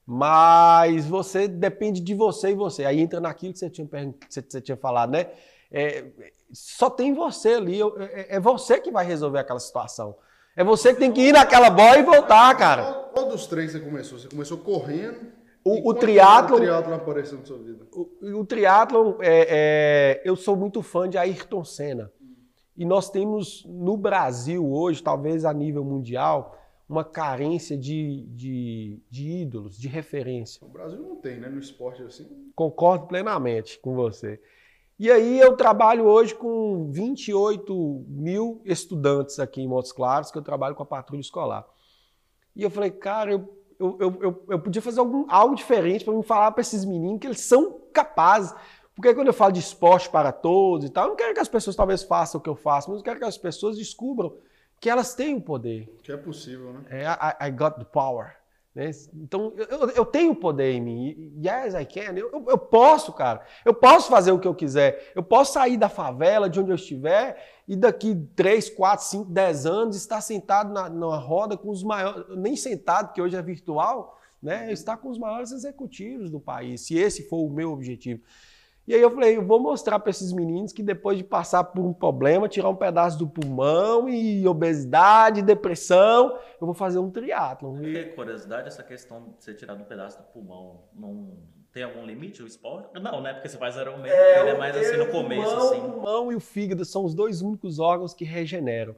[0.07, 2.85] Mas você depende de você e você.
[2.85, 5.27] Aí entra naquilo que você tinha, que você- tinha falado, né?
[5.73, 6.05] É,
[6.53, 7.81] só tem você ali.
[8.13, 10.15] É, é você que vai resolver aquela situação.
[10.57, 12.93] É você que tem que ir naquela bola e voltar, cara.
[13.15, 14.19] Qual, dos três você começou?
[14.19, 15.33] Você começou correndo?
[15.65, 17.87] O- o triatlon- O triatlon apareceu na sua vida?
[17.93, 22.11] O, o triatlon, é, é, eu sou muito fã de Ayrton Senna.
[22.77, 29.29] E nós temos no Brasil hoje, talvez a nível mundial, uma carência de, de, de
[29.43, 30.67] ídolos, de referência.
[30.67, 31.49] O Brasil não tem, né?
[31.49, 32.27] No esporte assim.
[32.57, 34.41] Concordo plenamente com você.
[35.03, 40.43] E aí eu trabalho hoje com 28 mil estudantes aqui em Montes Claros, que eu
[40.43, 41.67] trabalho com a patrulha escolar.
[42.55, 46.23] E eu falei, cara, eu, eu, eu, eu, podia fazer algum, algo diferente para me
[46.23, 48.55] falar para esses meninos que eles são capazes.
[48.95, 51.49] Porque quando eu falo de esporte para todos e tal, eu não quero que as
[51.49, 54.37] pessoas talvez façam o que eu faço, mas eu quero que as pessoas descubram
[54.79, 55.93] que elas têm o poder.
[56.05, 56.85] Que é possível, né?
[56.89, 58.37] É, I, I got the power.
[58.75, 58.91] Né?
[59.15, 61.33] Então, eu- eu, tenho poder em mim.
[61.45, 62.15] Yes, I can.
[62.17, 63.45] Eu, eu- eu posso, cara.
[63.65, 65.13] Eu posso fazer o que eu quiser.
[65.15, 67.37] Eu posso sair da favela, de onde eu estiver,
[67.69, 72.25] e daqui 3, 4, 5, 10 anos estar sentado na, numa roda com os maiores.
[72.37, 74.73] Nem sentado, porque hoje é virtual, né?
[74.73, 78.23] Estar com os maiores executivos do país, se esse for o meu objetivo.
[78.87, 81.85] E aí eu falei, eu vou mostrar para esses meninos que depois de passar por
[81.85, 87.77] um problema, tirar um pedaço do pulmão e obesidade, depressão, eu vou fazer um triatlon.
[87.77, 91.29] E- Porque, curiosidade, essa questão de você tirar um pedaço do pulmão, não
[91.73, 92.89] tem algum limite o esporte?
[93.01, 93.33] Não, né?
[93.35, 95.79] Porque você faz Ironman, ele é mais assim no começo, pulmão, assim.
[95.81, 98.97] O pulmão e o fígado são os dois únicos órgãos que regeneram.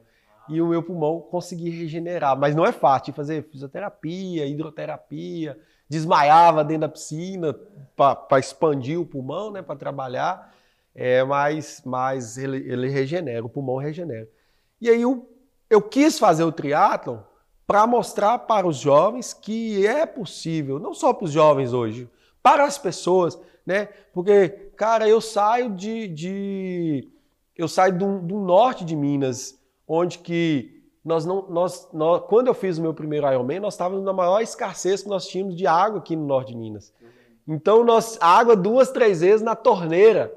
[0.49, 2.37] E o meu pulmão consegui regenerar.
[2.37, 5.57] Mas não é fácil de fazer fisioterapia, hidroterapia.
[5.89, 7.53] Desmaiava dentro da piscina
[7.95, 9.61] para expandir o pulmão, né?
[9.61, 10.53] Para trabalhar.
[10.93, 14.27] É, mas mas ele, ele regenera, o pulmão regenera.
[14.79, 15.29] E aí eu,
[15.69, 17.19] eu quis fazer o triatlon
[17.67, 22.09] para mostrar para os jovens que é possível, não só para os jovens hoje,
[22.41, 23.87] para as pessoas, né?
[24.13, 26.07] Porque, cara, eu saio de.
[26.07, 27.09] de-
[27.57, 30.74] eu saio do, do norte de Minas, onde que
[31.05, 31.43] nós não.
[31.49, 35.07] Nós, nós, quando eu fiz o meu primeiro Ironman, nós estávamos na maior escassez que
[35.09, 36.91] nós tínhamos de água aqui no norte de Minas.
[37.47, 40.35] Então, nós, água duas, três vezes na torneira.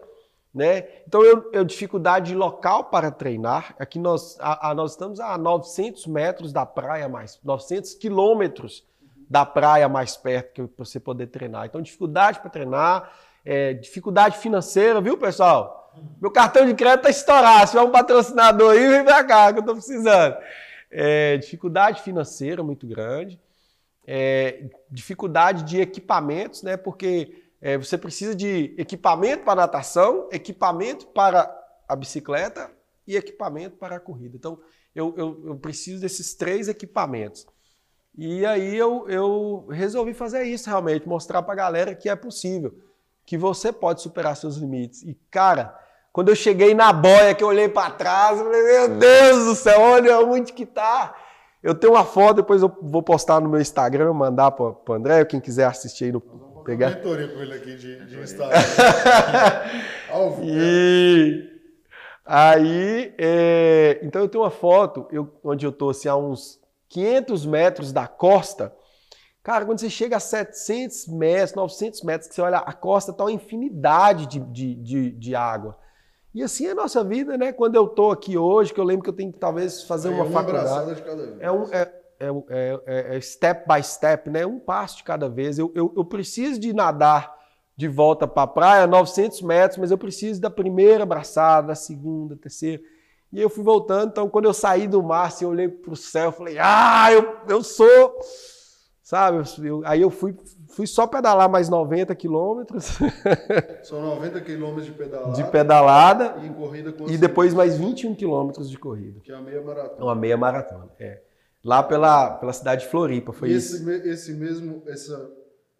[0.54, 0.86] Né?
[1.06, 3.74] Então, eu, eu dificuldade de local para treinar.
[3.78, 8.84] Aqui nós, a- a- nós estamos a 900 metros da praia mais, 900 quilômetros
[9.30, 11.66] da praia mais perto que você poder treinar.
[11.66, 13.12] Então, dificuldade para treinar,
[13.44, 15.77] é, dificuldade financeira, viu, pessoal?
[16.20, 17.66] Meu cartão de crédito está estourado.
[17.66, 20.36] Se tiver um patrocinador aí, vem pra cá, que eu estou precisando.
[20.90, 23.40] É, dificuldade financeira muito grande.
[24.06, 26.76] É, dificuldade de equipamentos, né?
[26.76, 31.54] Porque é, você precisa de equipamento para natação, equipamento para
[31.86, 32.70] a bicicleta
[33.06, 34.36] e equipamento para a corrida.
[34.36, 34.58] Então,
[34.94, 37.46] eu, eu, eu preciso desses três equipamentos.
[38.16, 42.76] E aí eu, eu resolvi fazer isso realmente, mostrar para a galera que é possível,
[43.24, 45.02] que você pode superar seus limites.
[45.02, 45.78] E, cara,
[46.18, 49.54] quando eu cheguei na boia, que eu olhei para trás, eu falei, meu Deus do
[49.54, 51.14] céu, olha onde que tá.
[51.62, 55.24] Eu tenho uma foto, depois eu vou postar no meu Instagram, mandar para o André,
[55.26, 56.20] quem quiser assistir aí no
[56.64, 56.90] pegar.
[56.90, 58.58] Mentoria com ele aqui de, de Instagram.
[60.10, 60.50] Ao vivo.
[60.50, 61.48] E
[62.26, 67.46] aí, é, então eu tenho uma foto eu, onde eu tô assim, a uns 500
[67.46, 68.74] metros da costa.
[69.40, 73.22] Cara, quando você chega a 700 metros, 900 metros, que você olha a costa, tá
[73.22, 75.78] uma infinidade de, de, de, de água.
[76.34, 77.52] E assim é a nossa vida, né?
[77.52, 80.14] Quando eu tô aqui hoje, que eu lembro que eu tenho que talvez fazer Aí
[80.14, 80.66] uma, uma faculdade.
[80.68, 81.40] abraçada de cada vez.
[81.40, 84.44] É, um, é, é, é- é- é step by step, né?
[84.46, 85.58] Um passo de cada vez.
[85.58, 87.36] Eu, eu, eu preciso de nadar
[87.76, 92.36] de volta para a praia, 900 metros, mas eu preciso da primeira abraçada, da segunda,
[92.36, 92.82] terceira.
[93.32, 95.96] E eu fui voltando, então quando eu saí do mar, assim, eu olhei para o
[95.96, 98.18] céu, falei, ah, eu, eu sou...
[99.02, 99.42] Sabe?
[99.62, 100.34] Eu- aí eu fui,
[100.68, 102.98] fui só pedalar mais 90 quilômetros
[103.82, 105.32] São 90 quilômetros de pedalada.
[105.32, 109.20] de pedalada E corrida com e depois mais 21 quilômetros de corrida.
[109.20, 110.04] Que é a meia maratona.
[110.04, 111.20] Uma meia maratona, é.
[111.64, 113.76] Lá pela, pela cidade de Floripa, foi e isso.
[113.76, 115.28] esse, me- esse, mesmo, essa,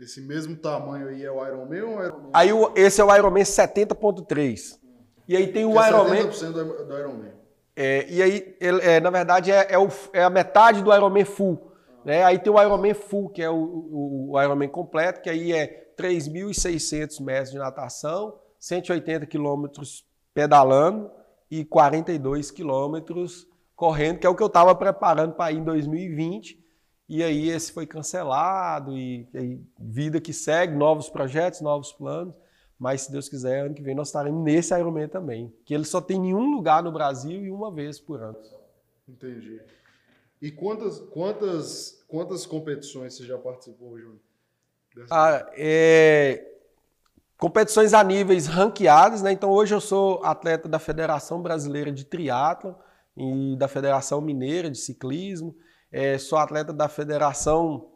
[0.01, 2.31] esse mesmo tamanho aí é o Iron Man ou o Iron Man?
[2.33, 4.77] Aí o- esse é o Ironman 70.3.
[5.29, 6.27] E aí tem o Que é Ironman.
[6.31, 7.31] 70% do, do Iron Man.
[7.77, 11.25] é, e aí, ele- é, na verdade, é, é o- é a metade do Ironman
[11.25, 11.68] Full.
[12.09, 12.25] Né?
[12.25, 15.93] Aí tem o Ironman Full, que é o, o, o Ironman completo, que aí é
[15.95, 21.11] 3.600 metros de natação, 180 quilômetros pedalando
[21.51, 26.59] e 42 quilômetros correndo, que é o que eu estava preparando para ir em 2020.
[27.11, 32.35] E aí esse foi cancelado e, e vida que segue, novos projetos, novos planos.
[32.79, 36.01] Mas se Deus quiser, ano que vem nós estaremos nesse Ironman também, que ele só
[36.01, 38.39] tem em um lugar no Brasil e uma vez por ano.
[39.07, 39.61] Entendi.
[40.41, 44.21] E quantas, quantas, quantas competições você já participou, Júnior?
[45.11, 46.45] Ah, é,
[47.37, 49.33] competições a níveis ranqueados, né?
[49.33, 52.77] Então hoje eu sou atleta da Federação Brasileira de Triatlo
[53.17, 55.55] e da Federação Mineira de Ciclismo.
[55.91, 57.91] É, sou atleta da Federação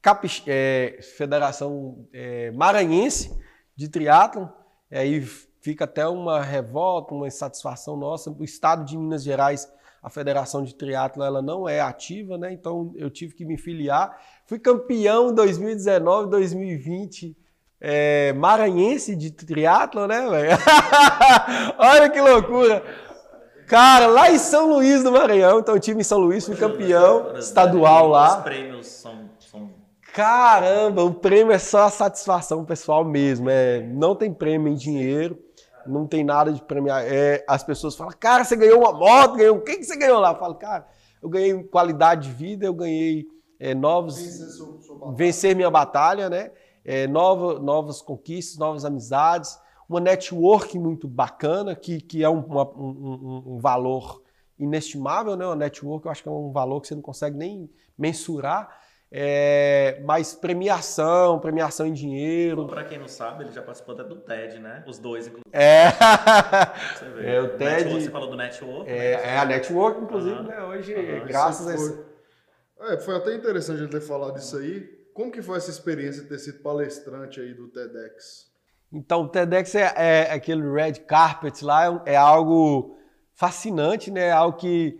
[0.00, 3.36] Capix- é, Federação é, Maranhense
[3.76, 4.52] de Triatlo.
[4.90, 5.20] Aí
[5.60, 8.30] fica até uma revolta, uma insatisfação nossa.
[8.30, 9.70] O estado de Minas Gerais,
[10.02, 12.52] a Federação de Triatlo, ela não é ativa, né?
[12.52, 14.16] Então eu tive que me filiar.
[14.46, 17.36] Fui campeão em 2019, 2020,
[17.80, 20.58] é, maranhense de triatlo, né, velho?
[21.78, 22.82] Olha que loucura!
[23.66, 27.36] Cara, lá em São Luís do Maranhão, então eu tive em São Luís, fui campeão
[27.36, 28.40] estadual Os lá.
[28.40, 29.70] prêmios são, são
[30.14, 33.50] Caramba, o prêmio é só a satisfação pessoal mesmo.
[33.50, 35.38] É, não tem prêmio em dinheiro,
[35.88, 37.02] não tem nada de premiar.
[37.06, 39.56] É, as pessoas falam, cara, você ganhou uma moto, ganhou.
[39.56, 40.32] O que, que você ganhou lá?
[40.32, 40.86] Eu falo, cara,
[41.22, 43.26] eu ganhei qualidade de vida, eu ganhei
[43.58, 44.16] é, novos.
[45.16, 46.50] Vencer sua minha batalha, né?
[46.84, 52.68] É, nova, novas conquistas, novas amizades, uma network muito bacana, que, que é um, uma-
[52.76, 54.22] um- um- um valor
[54.58, 55.46] inestimável, né?
[55.46, 58.68] Uma network, eu acho que é um valor que você não consegue nem mensurar.
[59.10, 62.66] É, mas premiação, premiação em dinheiro.
[62.66, 64.84] Pra quem não sabe, ele já participou até do TED, né?
[64.86, 65.48] Os dois, inclusive.
[65.50, 65.90] É,
[66.94, 67.26] Você vê.
[67.34, 68.90] É, o TED- Network, Você falou do network.
[68.90, 69.34] é, né?
[69.34, 70.42] é a network, inclusive, Aham.
[70.42, 70.62] né?
[70.62, 71.26] Hoje, Aham.
[71.26, 72.02] graças a Isso esse.
[72.76, 74.80] foi, é, foi até interessante ele ter falado isso aí.
[75.14, 78.46] Como que foi essa experiência de ter sido palestrante aí do TEDx?
[78.92, 82.94] Então, o TEDx é, é aquele red carpet lá, é é algo
[83.34, 84.30] fascinante, né?
[84.30, 84.98] Algo que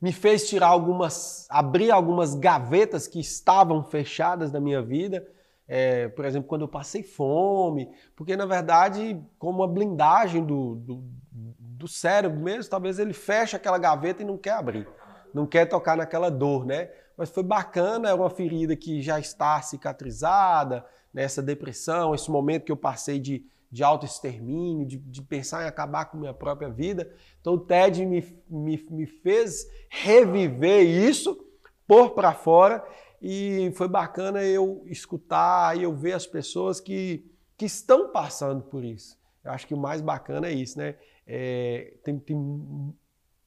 [0.00, 5.26] me fez tirar algumas, abrir algumas gavetas que estavam fechadas na minha vida.
[5.68, 11.04] É, por exemplo, quando eu passei fome, porque na verdade, como uma blindagem do, do,
[11.32, 14.88] do cérebro mesmo, talvez ele feche aquela gaveta e não quer abrir,
[15.34, 16.90] não quer tocar naquela dor, né?
[17.16, 22.72] Mas foi bacana, é uma ferida que já está cicatrizada, nessa depressão, esse momento que
[22.72, 23.42] eu passei de,
[23.76, 27.14] de autoextermínio, de, de pensar em acabar com minha própria vida.
[27.38, 31.38] Então o TED me, me, me fez reviver isso,
[31.86, 32.82] pôr para fora,
[33.20, 38.82] e foi bacana eu escutar e eu ver as pessoas que, que estão passando por
[38.82, 39.18] isso.
[39.44, 40.96] Eu acho que o mais bacana é isso, né?
[41.26, 42.94] É, tem, tem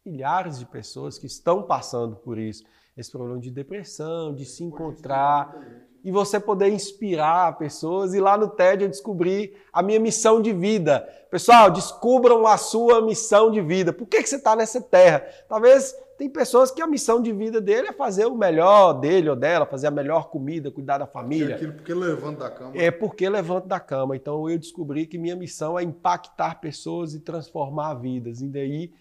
[0.05, 2.63] milhares de pessoas que estão passando por isso.
[2.95, 5.55] Esse problema de depressão, de se encontrar
[6.03, 8.13] e você poder inspirar pessoas.
[8.13, 11.07] E lá no TED eu descobri a minha missão de vida.
[11.29, 13.93] Pessoal, descubram a sua missão de vida.
[13.93, 15.25] Por que, que você está nessa terra?
[15.47, 19.35] Talvez tem pessoas que a missão de vida dele é fazer o melhor dele ou
[19.35, 21.53] dela, fazer a melhor comida, cuidar da família.
[21.53, 22.71] é aquilo porque levanta da cama.
[22.75, 24.15] É porque levanto da cama.
[24.15, 28.41] Então eu descobri que minha missão é impactar pessoas e transformar vidas.
[28.41, 28.91] E daí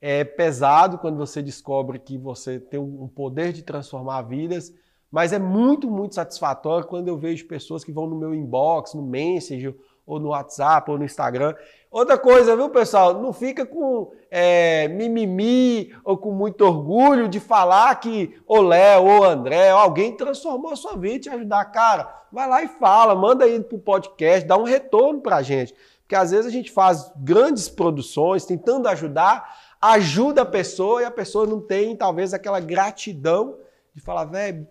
[0.00, 4.72] é pesado quando você descobre que você tem um poder de transformar vidas,
[5.10, 9.02] mas é muito, muito satisfatório quando eu vejo pessoas que vão no meu inbox, no
[9.02, 9.74] Messenger,
[10.06, 11.54] ou no WhatsApp, ou no Instagram.
[11.90, 13.20] Outra coisa, viu, pessoal?
[13.20, 19.24] Não fica com é, mimimi ou com muito orgulho de falar que o Léo ou
[19.24, 21.64] André ou alguém transformou a sua vida e te ajudar.
[21.66, 25.74] Cara, vai lá e fala, manda aí pro podcast, dá um retorno pra gente.
[26.02, 31.10] Porque às vezes a gente faz grandes produções tentando ajudar, ajuda a pessoa e a
[31.10, 33.58] pessoa não tem talvez aquela gratidão
[33.94, 34.66] de falar, velho,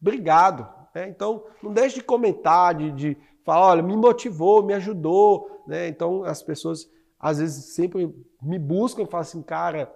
[0.00, 0.68] obrigado.
[0.94, 1.08] Né?
[1.08, 5.62] Então, não deixe de comentar, de, de falar, olha, me motivou, me ajudou.
[5.66, 5.88] Né?
[5.88, 9.92] Então, as pessoas às vezes sempre me buscam e falam assim, cara,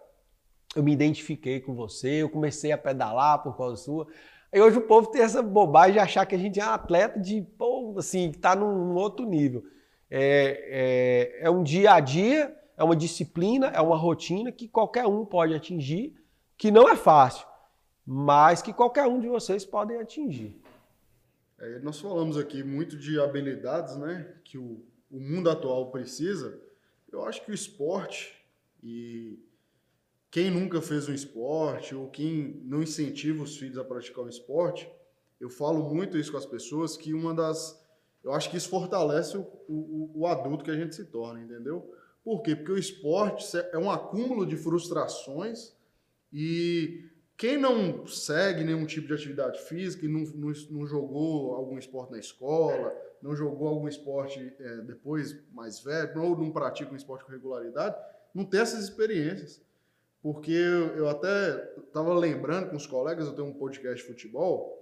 [0.74, 4.07] eu me identifiquei com você, eu comecei a pedalar por causa sua.
[4.53, 7.20] E hoje o povo tem essa bobagem de achar que a gente é um atleta
[7.20, 9.62] de, pô, assim, que está num outro nível.
[10.11, 15.07] É, é, é um dia a dia, é uma disciplina, é uma rotina que qualquer
[15.07, 16.14] um pode atingir,
[16.59, 17.46] que não é fácil,
[18.12, 20.61] mas que qualquer um de vocês podem atingir.
[21.56, 26.61] É, nós falamos aqui muito de habilidades, né, que o, o mundo atual precisa.
[27.12, 28.36] Eu acho que o esporte
[28.82, 29.38] e
[30.28, 34.90] quem nunca fez um esporte ou quem não incentiva os filhos a praticar um esporte,
[35.38, 37.80] eu falo muito isso com as pessoas que uma das
[38.24, 41.94] eu acho que isso fortalece o, o, o, adulto que a gente se torna, entendeu?
[42.24, 42.56] Por quê?
[42.56, 45.72] Porque o esporte é um acúmulo de frustrações
[46.32, 47.08] e
[47.41, 52.12] quem não segue nenhum tipo de atividade física e não, não, não jogou algum esporte
[52.12, 57.24] na escola, não jogou algum esporte é, depois mais velho, ou não pratica um esporte
[57.24, 57.97] com regularidade,
[58.34, 59.62] não tem essas experiências.
[60.22, 64.78] Porque eu, eu até estava lembrando com os colegas, eu tenho um podcast de futebol,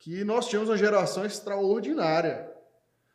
[0.00, 2.52] que nós tínhamos uma geração extraordinária.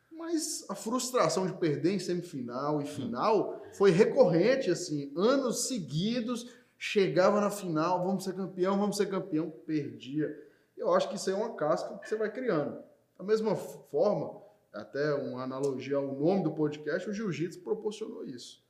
[0.09, 7.41] Mas a frustração de perder em semifinal e final foi recorrente, assim, anos seguidos, chegava
[7.41, 10.35] na final, vamos ser campeão, vamos ser campeão, perdia.
[10.75, 12.81] Eu acho que isso é uma casca que você vai criando.
[13.17, 18.63] Da mesma forma, até uma analogia ao nome do podcast, o jiu-jitsu proporcionou isso.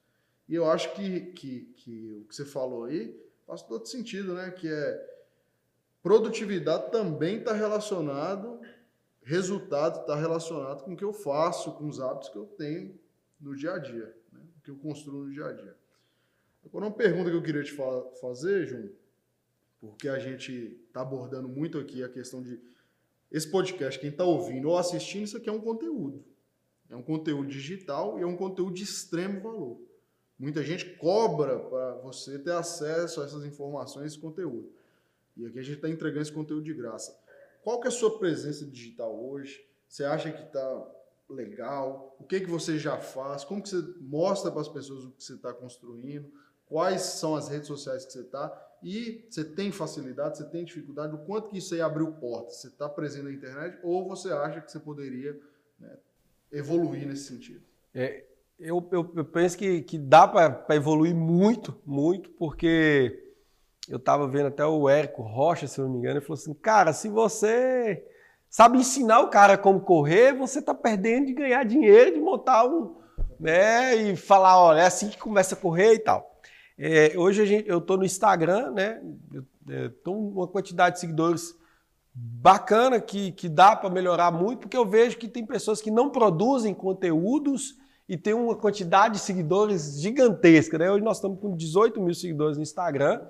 [0.48, 4.52] E eu acho que, que, que o que você falou aí faz todo sentido, né?
[4.52, 5.18] Que é
[6.08, 8.62] Produtividade também está relacionado,
[9.22, 12.98] resultado está relacionado com o que eu faço, com os hábitos que eu tenho
[13.42, 14.40] no dia a dia, né?
[14.58, 15.76] o que eu construo no dia a dia.
[16.68, 18.92] Agora, uma pergunta que eu queria te fa fazer, Júnior,
[19.80, 22.60] porque a gente está abordando muito aqui a questão de
[23.32, 26.24] esse podcast, quem está ouvindo ou assistindo, isso aqui é um conteúdo.
[26.90, 29.80] É um conteúdo digital e é um conteúdo de extremo valor.
[30.38, 34.72] Muita gente cobra para você ter acesso a essas informações, esse conteúdo.
[35.36, 37.18] E aqui a gente está entregando esse conteúdo de graça.
[37.64, 39.66] Qual que é a sua presença digital hoje?
[39.88, 40.94] Você acha que está
[41.30, 42.16] legal?
[42.20, 43.44] O que, que você já faz?
[43.44, 46.32] Como que você mostra para as pessoas o que você está construindo?
[46.68, 48.64] Quais são as redes sociais que você está?
[48.84, 51.16] E você tem facilidade, você tem dificuldade?
[51.16, 52.58] O quanto que isso aí abriu portas?
[52.58, 55.40] Você está presente na internet ou você acha que você poderia
[55.80, 55.98] né,
[56.52, 57.62] evoluir nesse sentido?
[57.94, 58.24] É,
[58.60, 63.24] eu, eu, eu, penso que, que dá para evoluir muito, muito, porque
[63.88, 66.92] eu estava vendo até o Érico Rocha, se não me engano, ele falou assim: cara,
[66.92, 68.06] se você
[68.50, 72.98] sabe ensinar o cara como correr, você está perdendo de ganhar dinheiro, de montar um.
[73.40, 76.37] Né, e falar: olha, é assim que começa a correr e tal.
[76.78, 79.02] É, hoje gente, eu estou no Instagram, né?
[79.68, 81.56] Estou é, uma quantidade de seguidores
[82.14, 86.10] bacana que, que dá para melhorar muito, porque eu vejo que tem pessoas que não
[86.10, 87.76] produzem conteúdos
[88.08, 90.78] e tem uma quantidade de seguidores gigantesca.
[90.78, 90.92] Né?
[90.92, 93.22] Hoje nós estamos com 18 mil seguidores no Instagram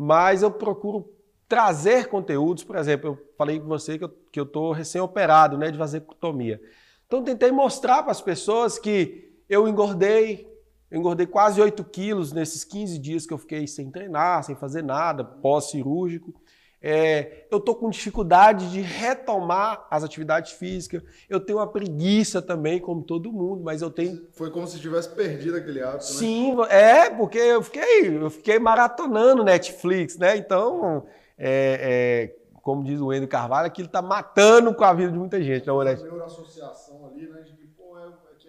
[0.00, 1.12] mas eu procuro
[1.48, 6.60] trazer conteúdos, por exemplo, eu falei com você que eu estou recém-operado né, de vasectomia.
[7.04, 10.47] Então tentei mostrar para as pessoas que eu engordei,
[10.90, 14.82] eu engordei quase 8 quilos nesses 15 dias que eu fiquei sem treinar, sem fazer
[14.82, 16.34] nada, pós-cirúrgico.
[16.80, 21.02] É, eu estou com dificuldade de retomar as atividades físicas.
[21.28, 24.28] Eu tenho uma preguiça também, como todo mundo, mas eu tenho.
[24.32, 26.18] Foi como se tivesse perdido aquele hábito, né?
[26.18, 30.36] Sim, é, porque eu fiquei, eu fiquei maratonando Netflix, né?
[30.36, 31.04] Então,
[31.36, 35.42] é, é, como diz o Wendel Carvalho, aquilo está matando com a vida de muita
[35.42, 35.66] gente.
[35.66, 35.94] Não, né?
[35.94, 37.40] Uma associação ali, né?
[37.42, 38.06] De que, pô, é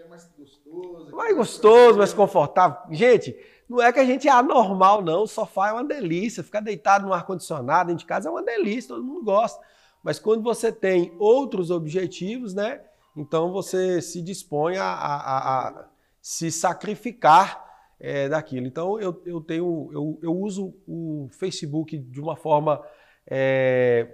[0.09, 1.15] mais gostoso.
[1.15, 2.77] Mais gostoso, mais confortável.
[2.91, 3.37] Gente.
[3.69, 5.21] Não é que a gente é anormal, não.
[5.23, 6.43] O sofá é uma delícia.
[6.43, 9.63] Ficar deitado no ar-condicionado dentro de casa é uma delícia, todo mundo gosta.
[10.03, 12.81] Mas quando você tem outros objetivos, né?
[13.15, 15.89] Então você se dispõe a, a, a
[16.19, 17.63] se sacrificar
[17.99, 18.65] é, daquilo.
[18.65, 22.83] Então eu, eu tenho, eu, eu uso o Facebook de uma forma
[23.27, 24.07] é,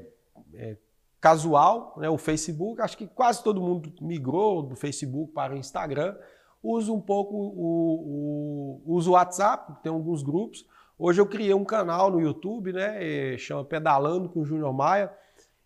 [0.53, 0.75] é,
[1.26, 2.07] casual, né?
[2.07, 6.15] O Facebook, acho que quase todo mundo migrou do Facebook para o Instagram
[6.61, 10.67] uso um pouco o, o, uso o WhatsApp, tem alguns grupos.
[10.99, 12.97] Hoje eu criei um canal no YouTube, né?
[13.34, 15.11] É, chama Pedalando com Júnior Maia.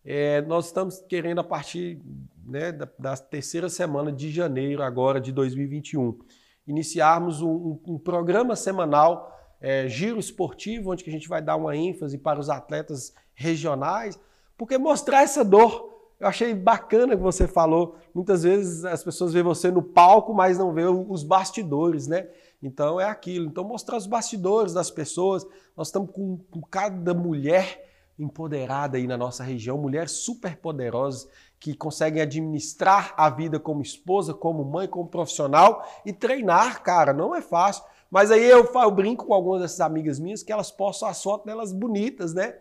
[0.06, 2.02] É, nós estamos querendo, a partir
[2.46, 6.20] né, da, da, terceira semana de janeiro agora de 2021,
[6.66, 11.58] iniciarmos um, um, um programa semanal, é, Giro Esportivo, onde que a gente vai dar
[11.58, 14.18] uma ênfase para os atletas regionais,
[14.60, 15.90] porque mostrar essa dor
[16.20, 17.96] eu achei bacana que você falou.
[18.14, 22.28] Muitas vezes as pessoas veem você no palco, mas não vê os bastidores, né?
[22.62, 23.46] Então é aquilo.
[23.46, 25.48] Então mostrar os bastidores das pessoas.
[25.78, 27.88] Nós estamos com, com cada mulher
[28.20, 31.26] empoderada aí na nossa região, mulheres super poderosas
[31.58, 37.34] que conseguem administrar a vida como esposa, como mãe, como profissional e treinar, cara, não
[37.34, 37.86] é fácil.
[38.12, 41.46] Mas aí eu, eu brinco com algumas dessas amigas minhas que elas postam as fotos
[41.46, 42.58] delas bonitas, né?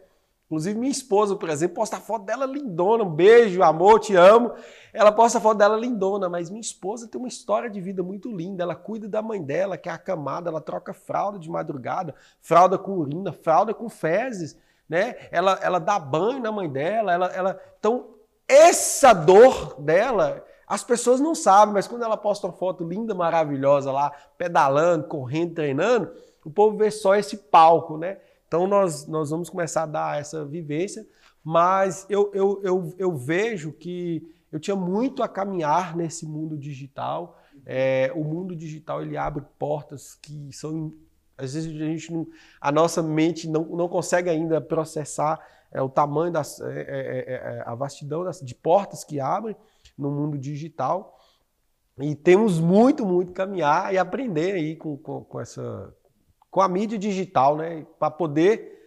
[0.48, 3.04] Inclusive, minha esposa, por exemplo, posta foto dela lindona.
[3.04, 4.52] Um beijo, amor, te amo.
[4.94, 8.62] Ela posta foto dela lindona, mas minha esposa tem uma história de vida muito linda.
[8.62, 12.92] Ela cuida da mãe dela, que é acamada, ela troca fralda de madrugada, fralda com
[12.92, 14.56] urina, fralda com fezes,
[14.88, 15.16] né?
[15.30, 17.60] Ela, ela dá banho na mãe dela, ela, ela...
[17.78, 18.06] Então,
[18.48, 23.92] essa dor dela, as pessoas não sabem, mas quando ela posta uma foto linda, maravilhosa
[23.92, 26.10] lá, pedalando, correndo, treinando,
[26.42, 28.16] o povo vê só esse palco, né?
[28.48, 31.06] Então nós, nós vamos começar a dar essa vivência,
[31.44, 37.38] mas eu, eu, eu, eu vejo que eu tinha muito a caminhar nesse mundo digital.
[37.66, 40.92] É, o mundo digital ele abre portas que são
[41.36, 42.26] às vezes a gente não,
[42.60, 45.38] a nossa mente não, não consegue ainda processar
[45.70, 49.54] é, o tamanho das é, é, é, é a vastidão das, de portas que abrem
[49.96, 51.16] no mundo digital
[52.00, 55.94] e temos muito muito caminhar e aprender aí com, com, com essa
[56.50, 57.86] com a mídia digital, né?
[57.98, 58.78] Para poder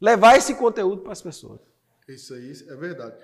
[0.00, 1.60] levar esse conteúdo para as pessoas.
[2.08, 3.16] Isso aí é verdade.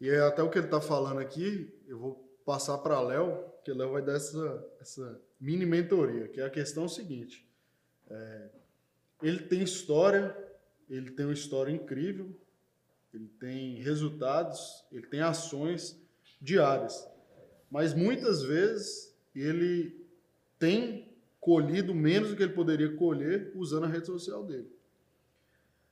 [0.00, 3.72] E é até o que ele está falando aqui, eu vou passar para Léo, que
[3.72, 7.46] Léo vai dar essa, essa mini mentoria, que é a questão seguinte.
[8.08, 8.48] É,
[9.22, 10.36] ele tem história,
[10.88, 12.34] ele tem uma história incrível,
[13.12, 16.00] ele tem resultados, ele tem ações
[16.40, 17.06] diárias.
[17.70, 20.06] Mas muitas vezes ele
[20.58, 21.09] tem
[21.40, 24.70] colhido menos do que ele poderia colher usando a rede social dele.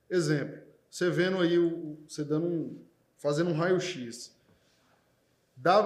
[0.09, 2.77] Exemplo, você vendo aí, o, você dando um,
[3.17, 4.35] fazendo um raio-x,
[5.55, 5.83] dá,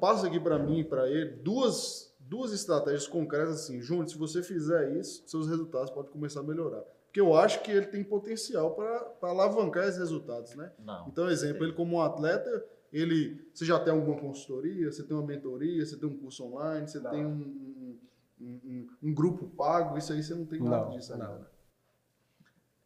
[0.00, 4.42] passa aqui para mim e para ele duas, duas estratégias concretas assim, Júnior, se você
[4.42, 6.82] fizer isso, seus resultados podem começar a melhorar.
[7.06, 10.70] Porque eu acho que ele tem potencial para alavancar esses resultados, né?
[10.78, 15.16] Não, então, exemplo, ele como um atleta, ele, você já tem alguma consultoria, você tem
[15.16, 17.10] uma mentoria, você tem um curso online, você não.
[17.10, 17.98] tem um, um,
[18.40, 21.26] um, grupo pago, isso aí você não tem nada não, disso ainda.
[21.26, 21.46] Não.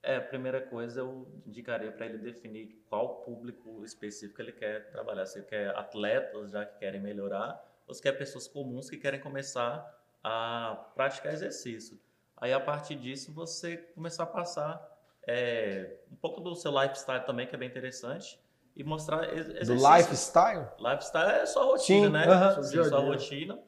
[0.02, 5.24] É, a primeira coisa eu indicaria para ele definir qual público específico ele quer trabalhar.
[5.24, 9.20] Se ele quer atletas já que querem melhorar, ou se quer pessoas comuns que querem
[9.20, 11.98] começar a praticar exercício.
[12.36, 14.94] Aí a partir disso você começar a passar
[15.26, 18.38] é, um pouco do seu lifestyle também, que é bem interessante,
[18.76, 19.76] e mostrar exercício.
[19.76, 20.66] Do lifestyle?
[20.78, 22.26] Lifestyle é sua rotina, Sim, né?
[22.26, 22.62] Uh -huh.
[22.62, 23.58] Sim, sua rotina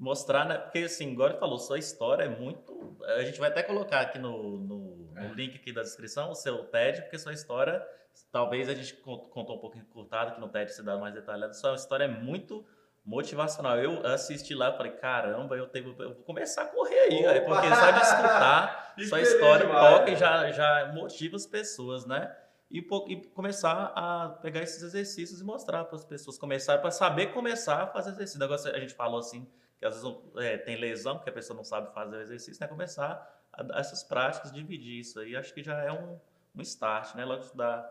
[0.00, 0.56] mostrar, né?
[0.56, 2.96] Porque assim, agora falou, sua história é muito.
[3.18, 4.78] A gente vai até colocar aqui no, no,
[5.12, 5.34] no é.
[5.34, 7.86] link aqui da descrição o seu TED, porque sua história,
[8.32, 11.74] talvez a gente contou um pouco encurtado, que no TED se dá mais detalhado, sua
[11.74, 12.64] história é muito
[13.04, 13.78] motivacional.
[13.78, 17.44] Eu assisti lá e falei, caramba, eu, tenho, eu vou começar a correr aí, véio,
[17.44, 22.34] porque só de escutar sua história toca e já, já motiva as pessoas, né?
[22.70, 27.34] E, e, começar a pegar esses exercícios e mostrar para as pessoas começar para saber
[27.34, 28.42] começar a fazer exercício.
[28.42, 29.46] Agora a gente falou assim
[29.80, 32.68] que às vezes é, tem lesão, porque a pessoa não sabe fazer o exercício, né?
[32.68, 36.20] Começar a, a essas práticas, dividir isso aí, acho que já é um,
[36.54, 37.24] um start, né?
[37.24, 37.90] Logo dá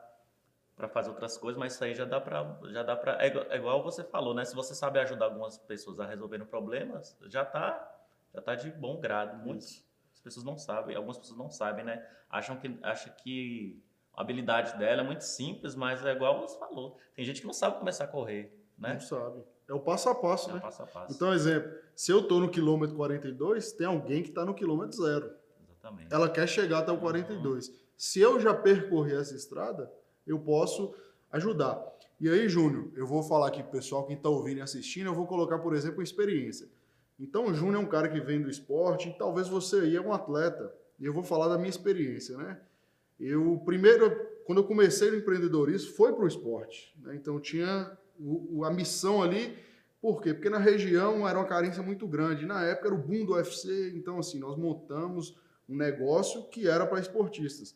[0.76, 3.58] para fazer outras coisas, mas isso aí já dá para já dá para é, é,
[3.58, 4.46] igual você falou, né?
[4.46, 7.98] Se você sabe ajudar algumas pessoas a resolverem problemas, já tá
[8.34, 9.44] já tá de bom grado.
[9.44, 9.84] Muitas
[10.24, 12.08] pessoas não sabem, algumas pessoas não sabem, né?
[12.30, 13.84] Acham que acham que
[14.14, 17.00] a habilidade dela é muito simples, mas é igual você falou.
[17.16, 18.94] Tem gente que não sabe começar a correr, né?
[18.94, 19.44] Não sabe.
[19.70, 20.60] É o passo a passo, é né?
[20.60, 21.16] Passo a passo.
[21.16, 25.32] Então, exemplo, se eu estou no quilômetro 42, tem alguém que está no quilômetro zero.
[25.70, 26.12] Exatamente.
[26.12, 27.68] Ela quer chegar até o 42.
[27.68, 27.74] Uhum.
[27.96, 29.92] Se eu já percorrer essa estrada,
[30.26, 30.96] eu posso
[31.32, 31.80] ajudar.
[32.20, 35.14] E aí, Júnior, eu vou falar aqui pro pessoal, quem está ouvindo e assistindo, eu
[35.14, 36.68] vou colocar, por exemplo, experiência.
[37.20, 40.02] Então, o Júnior é um cara que vem do esporte, e talvez você aí é
[40.02, 40.74] um atleta.
[41.00, 42.60] E eu vou falar da minha experiência, né?
[43.20, 44.10] Eu, primeiro,
[44.46, 46.96] quando eu comecei no empreendedorismo, foi para o esporte.
[47.02, 47.16] Né?
[47.16, 49.58] Então, tinha o, a missão ali.
[50.02, 50.34] Por quê?
[50.34, 52.46] Porque na região era uma carência muito grande.
[52.46, 56.86] Na época era o boom do UFC, então assim, nós montamos um negócio que era
[56.86, 57.76] para esportistas.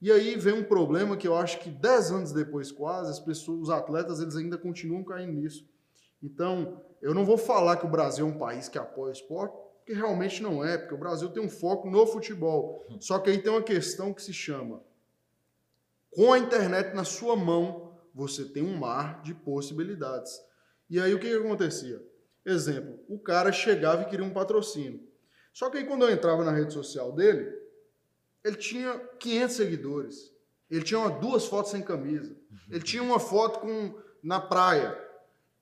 [0.00, 3.62] E aí vem um problema que eu acho que 10 anos depois quase, as pessoas,
[3.62, 5.68] os atletas, eles ainda continuam caindo nisso.
[6.22, 9.54] Então, eu não vou falar que o Brasil é um país que apoia o esporte,
[9.76, 12.86] porque realmente não é, porque o Brasil tem um foco no futebol.
[12.98, 14.82] Só que aí tem uma questão que se chama
[16.10, 20.40] com a internet na sua mão, você tem um mar de possibilidades.
[20.88, 22.04] E aí o que, que acontecia?
[22.44, 25.00] Exemplo, o cara chegava e queria um patrocínio.
[25.52, 27.52] Só que aí quando eu entrava na rede social dele,
[28.44, 30.32] ele tinha 500 seguidores.
[30.70, 32.34] Ele tinha uma, duas fotos sem camisa.
[32.70, 34.96] Ele tinha uma foto com na praia.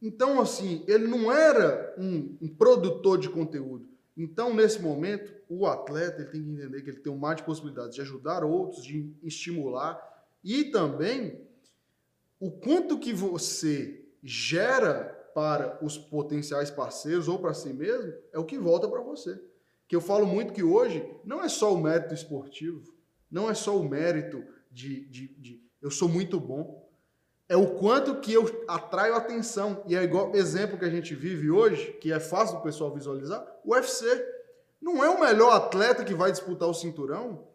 [0.00, 3.88] Então, assim, ele não era um, um, produtor de conteúdo.
[4.16, 7.42] Então, nesse momento, o atleta ele tem que entender que ele tem um mar de
[7.42, 10.00] possibilidades de ajudar outros, de estimular
[10.44, 11.47] e também
[12.40, 18.44] o quanto que você gera para os potenciais parceiros ou para si mesmo é o
[18.44, 19.40] que volta para você.
[19.86, 22.82] Que eu falo muito que hoje não é só o mérito esportivo,
[23.30, 26.88] não é só o mérito de, de, de eu sou muito bom,
[27.48, 29.82] é o quanto que eu atraio atenção.
[29.86, 33.46] E é igual exemplo que a gente vive hoje, que é fácil do pessoal visualizar,
[33.64, 34.06] o UFC.
[34.80, 37.48] Não é o melhor atleta que vai disputar o cinturão.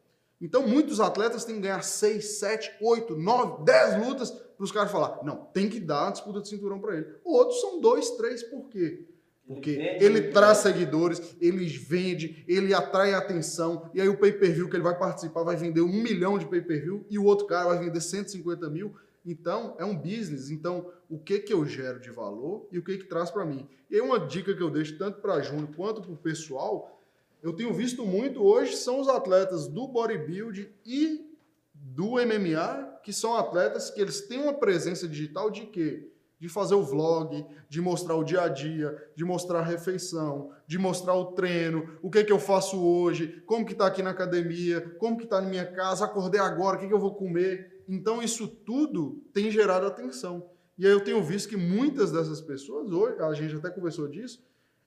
[0.44, 4.92] Então, muitos atletas têm que ganhar 6, 7, 8, 9, 10 lutas para os caras
[4.92, 7.08] falar, não, tem que dar uma disputa de cinturão para ele.
[7.24, 9.06] Outros são dois, três, por quê?
[9.48, 14.76] Porque ele, ele traz seguidores, ele vende, ele atrai atenção, e aí o pay-per-view que
[14.76, 18.02] ele vai participar vai vender um milhão de pay-per-view e o outro cara vai vender
[18.02, 18.94] 150 mil.
[19.26, 20.50] Então, é um business.
[20.50, 23.66] Então, o que que eu gero de valor e o que que traz para mim?
[23.90, 27.02] E aí uma dica que eu deixo tanto para Júnior quanto para o pessoal,
[27.44, 31.30] eu tenho visto muito hoje, são os atletas do bodybuilding e
[31.74, 36.10] do MMA, que são atletas que eles têm uma presença digital de quê?
[36.40, 40.78] De fazer o vlog, de mostrar o dia a dia, de mostrar a refeição, de
[40.78, 44.96] mostrar o treino, o que que eu faço hoje, como que tá aqui na academia,
[44.98, 47.84] como que tá na minha casa, acordei agora, o que que eu vou comer.
[47.90, 50.50] Então isso tudo tem gerado atenção.
[50.78, 54.42] E aí eu tenho visto que muitas dessas pessoas, hoje, a gente até conversou disso,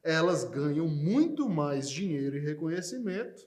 [0.06, 3.46] elas ganham muito mais dinheiro e reconhecimento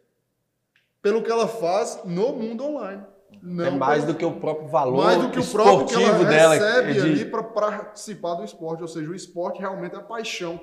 [1.02, 3.04] pelo que ela faz no mundo online.
[3.42, 6.26] Não é mais do que o próprio valor mais do que o próprio que ela
[6.26, 7.00] dela recebe de...
[7.00, 10.60] ali para participar do esporte, ou seja, o esporte realmente é paixão.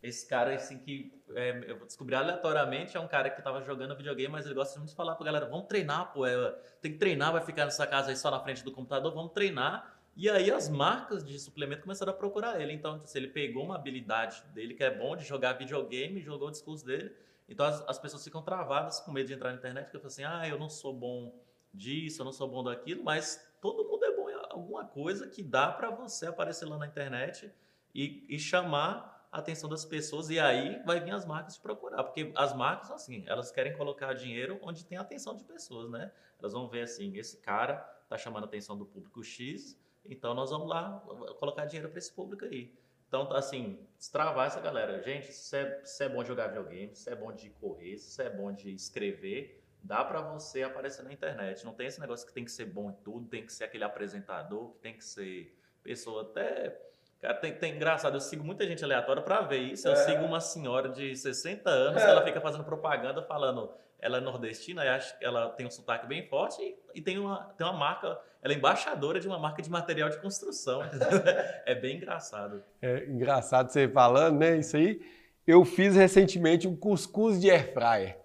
[0.00, 4.30] Esse cara assim que é, eu descobri aleatoriamente é um cara que estava jogando videogame,
[4.30, 7.32] mas ele gosta muito de falar para galera, vamos treinar, pô, é, tem que treinar,
[7.32, 10.00] vai ficar nessa casa aí só na frente do computador, vamos treinar.
[10.14, 12.72] E aí as marcas de suplemento começaram a procurar ele.
[12.72, 16.50] Então, se ele pegou uma habilidade dele que é bom de jogar videogame, jogou o
[16.50, 17.14] discurso dele.
[17.48, 20.24] Então as, as pessoas ficam travadas com medo de entrar na internet, porque falam assim:
[20.24, 21.34] "Ah, eu não sou bom
[21.72, 25.42] disso, eu não sou bom daquilo", mas todo mundo é bom em alguma coisa que
[25.42, 27.52] dá para você aparecer lá na internet
[27.94, 32.04] e, e chamar a atenção das pessoas e aí vai vir as marcas te procurar,
[32.04, 36.12] porque as marcas assim, elas querem colocar dinheiro onde tem a atenção de pessoas, né?
[36.38, 37.76] Elas vão ver assim, esse cara
[38.08, 41.02] tá chamando a atenção do público X, então nós vamos lá
[41.38, 42.72] colocar dinheiro para esse público aí.
[43.08, 45.02] Então, assim, destravar essa galera.
[45.02, 48.30] Gente, se é, se é bom jogar videogame, se é bom de correr, se é
[48.30, 51.62] bom de escrever, dá para você aparecer na internet.
[51.62, 53.84] Não tem esse negócio que tem que ser bom em tudo, tem que ser aquele
[53.84, 56.80] apresentador, que tem que ser pessoa até.
[57.20, 59.86] Cara, tem, tem engraçado, eu sigo muita gente aleatória para ver isso.
[59.86, 59.96] Eu é.
[59.96, 62.04] sigo uma senhora de 60 anos, é.
[62.06, 63.70] que ela fica fazendo propaganda falando
[64.02, 64.82] ela é nordestina,
[65.20, 66.60] ela tem um sotaque bem forte
[66.92, 70.20] e, tem, uma, tem uma marca, ela é embaixadora de uma marca de material de
[70.20, 70.82] construção.
[71.64, 72.64] é bem engraçado.
[72.82, 74.56] É engraçado você falando, né?
[74.56, 75.00] Isso aí.
[75.46, 78.18] Eu fiz recentemente um cuscuz de air fryer.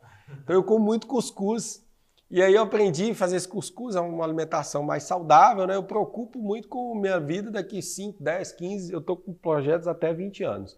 [0.44, 1.86] Então eu como muito cuscuz
[2.30, 5.76] e aí eu aprendi a fazer esse cuscuz, é uma alimentação mais saudável, né?
[5.76, 10.14] Eu preocupo muito com minha vida daqui 5, 10, 15, eu tô com projetos até
[10.14, 10.78] 20 anos.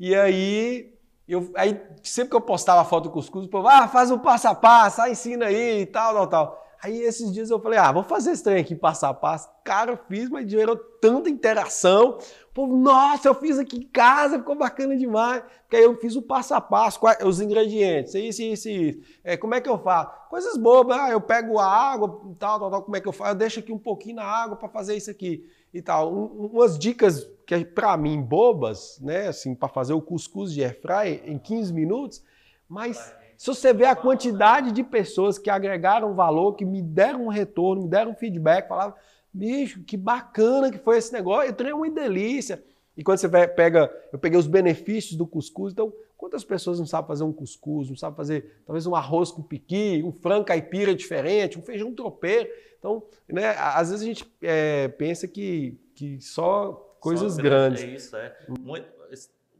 [0.00, 0.97] E aí
[1.28, 4.48] eu, aí, sempre que eu postava foto do cuscuz, o povo, ah, faz o passo
[4.48, 6.68] a passo, ah, ensina aí e tal, tal, tal.
[6.80, 9.50] Aí esses dias eu falei, ah, vou fazer esse trem aqui passo a passo.
[9.64, 12.18] Cara, eu fiz, mas gerou tanta interação.
[12.50, 15.42] O povo, nossa, eu fiz aqui em casa, ficou bacana demais.
[15.62, 19.00] Porque aí eu fiz o passo a passo, os ingredientes, isso, isso, isso.
[19.24, 20.10] É, como é que eu faço?
[20.30, 22.08] Coisas bobas, ah, eu pego a água,
[22.38, 23.32] tal, tal, tal, como é que eu faço?
[23.32, 26.12] Eu deixo aqui um pouquinho na água para fazer isso aqui e tal.
[26.12, 30.62] Um, umas dicas que é para mim bobas, né, assim, para fazer o cuscuz de
[30.62, 32.22] airfry em 15 minutos,
[32.68, 37.28] mas se você vê a quantidade de pessoas que agregaram valor, que me deram um
[37.28, 38.94] retorno, me deram um feedback, falavam,
[39.32, 42.62] bicho, que bacana que foi esse negócio, eu treinei uma delícia.
[42.96, 47.06] E quando você pega, eu peguei os benefícios do cuscuz, então quantas pessoas não sabem
[47.06, 51.56] fazer um cuscuz, não sabem fazer talvez um arroz com piqui, um frango caipira diferente,
[51.56, 52.50] um feijão tropeiro.
[52.78, 57.82] Então, né, às vezes a gente é, pensa que, que só coisas só grandes.
[57.82, 58.36] É isso, é.
[58.60, 58.88] Muito,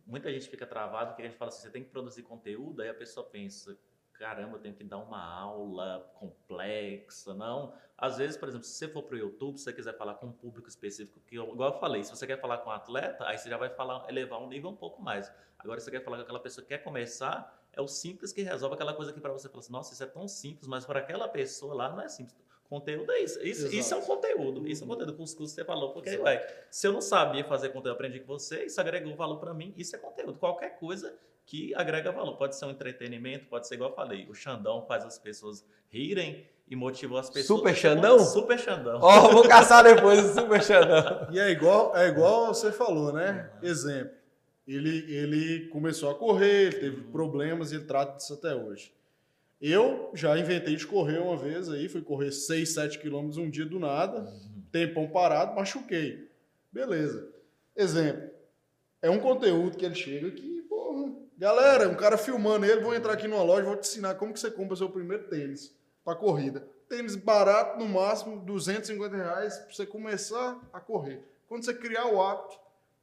[0.04, 2.88] muita gente fica travado porque a gente fala assim, você tem que produzir conteúdo, aí
[2.88, 3.78] a pessoa pensa,
[4.14, 7.72] caramba, eu tenho que dar uma aula complexa, não.
[7.98, 10.26] Às vezes, por exemplo, se você for para o YouTube, se você quiser falar com
[10.26, 13.26] um público específico, que eu, igual eu falei, se você quer falar com um atleta,
[13.26, 15.32] aí você já vai falar, elevar um nível um pouco mais.
[15.58, 18.40] Agora, se você quer falar com aquela pessoa que quer começar, é o simples que
[18.42, 21.00] resolve aquela coisa que para você fala assim, nossa, isso é tão simples, mas para
[21.00, 22.36] aquela pessoa lá não é simples
[22.68, 23.42] Conteúdo é isso.
[23.42, 24.68] Isso, isso é um conteúdo.
[24.68, 25.14] Isso é um conteúdo.
[25.14, 25.92] Cuscuz você falou.
[25.94, 29.38] Porque, ué, se eu não sabia fazer conteúdo, eu aprendi com você, isso agregou valor
[29.38, 29.72] para mim.
[29.74, 30.38] Isso é conteúdo.
[30.38, 32.36] Qualquer coisa que agrega valor.
[32.36, 34.28] Pode ser um entretenimento, pode ser igual eu falei.
[34.28, 37.58] O Xandão faz as pessoas rirem e motivou as pessoas.
[37.58, 38.18] Super Xandão?
[38.18, 38.98] Super Xandão.
[39.00, 41.28] Ó, vou caçar depois o Super Xandão.
[41.32, 43.50] E é igual, é igual você falou, né?
[43.62, 44.12] Exemplo.
[44.66, 48.92] Ele, ele começou a correr, ele teve problemas e ele trata disso até hoje.
[49.60, 53.64] Eu já inventei de correr uma vez aí, fui correr 6, 7 quilômetros um dia
[53.64, 54.30] do nada,
[54.70, 56.28] tempão parado, machuquei.
[56.70, 57.28] Beleza.
[57.74, 58.28] Exemplo.
[59.00, 63.14] É um conteúdo que ele chega que, porra, galera, um cara filmando ele, vou entrar
[63.14, 65.77] aqui numa loja, vou te ensinar como que você compra seu primeiro tênis
[66.08, 66.66] para corrida.
[66.88, 71.22] Tênis barato, no máximo 250 reais, para você começar a correr.
[71.46, 72.58] Quando você criar o hábito,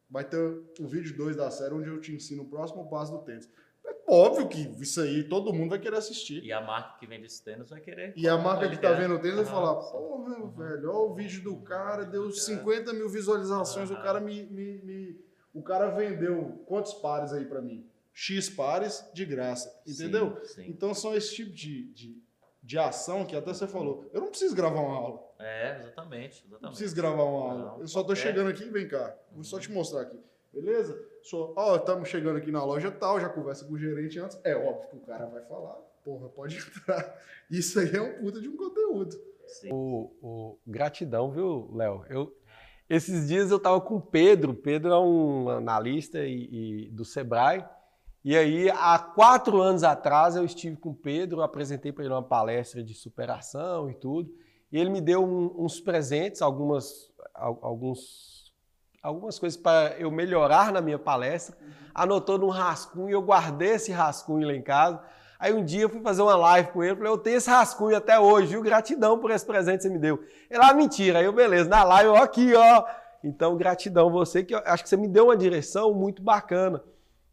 [0.09, 0.39] vai ter
[0.79, 3.47] o vídeo 2 da série onde eu te ensino o próximo passo do tênis.
[3.85, 6.43] É óbvio que isso aí todo mundo vai querer assistir.
[6.43, 8.11] E a marca que vende esse tênis vai querer.
[8.15, 8.99] E a marca que tá ligar.
[9.01, 13.07] vendo o tênis vai falar, porra, velho, olha o vídeo do cara, deu 50 mil
[13.07, 14.01] visualizações, o Aham.
[14.03, 17.85] cara me, me, me- O cara vendeu quantos pares aí pra mim?
[18.11, 20.39] X pares de graça, entendeu?
[20.43, 20.69] Sim, sim.
[20.69, 22.17] Então são esse tipo de, de,
[22.66, 24.09] de ação que até você falou.
[24.11, 25.24] Eu não preciso gravar uma aula.
[25.39, 26.41] É, exatamente.
[26.43, 26.78] Não exatamente.
[26.78, 27.66] preciso gravar uma aula.
[27.74, 29.16] Não, eu só tô qualquer- chegando aqui, vem cá.
[29.32, 30.20] Vou só te mostrar aqui.
[30.51, 30.99] Beleza?
[31.22, 34.39] Só, ó, estamos chegando aqui na loja tal, já conversa com o gerente antes.
[34.43, 36.57] É óbvio que o cara vai falar, porra, pode
[36.88, 37.22] entrar.
[37.51, 39.16] Isso aí é um puta de um conteúdo.
[39.47, 39.70] Sim.
[39.72, 42.03] O, o- gratidão, viu, Léo?
[42.09, 42.36] Eu,
[42.89, 44.53] esses dias eu tava com o Pedro.
[44.53, 47.63] O Pedro é um analista e, e- do Sebrae.
[48.28, 52.23] E aí, há quatro anos atrás, eu estive com o Pedro, apresentei para ele uma
[52.23, 54.32] palestra de superação e tudo.
[54.71, 58.51] E ele me deu um- uns presentes, algumas, al- alguns,
[59.03, 61.55] algumas coisas para eu melhorar na minha palestra.
[61.93, 64.99] Anotou num rascunho, eu guardei esse rascunho lá em casa.
[65.38, 67.95] Aí um dia eu fui fazer uma live com ele, falei, eu tenho esse rascunho
[67.95, 68.63] até hoje, viu?
[68.63, 70.15] Gratidão por esse presente que você me deu.
[70.49, 71.19] Ele, ah, mentira.
[71.19, 72.86] Aí eu, beleza, na live, ó, aqui, ó.
[73.23, 76.82] Então, gratidão você, que eu acho que você me deu uma direção muito bacana,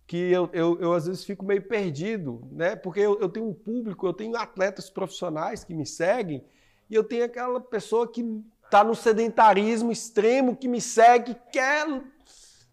[0.07, 2.76] que eu, eu, eu às vezes fico meio perdido, né?
[2.76, 6.44] Porque eu, eu tenho um público, eu tenho atletas profissionais que me seguem,
[6.90, 8.24] e eu tenho aquela pessoa que
[8.64, 11.86] está no sedentarismo extremo, que me segue, que quer,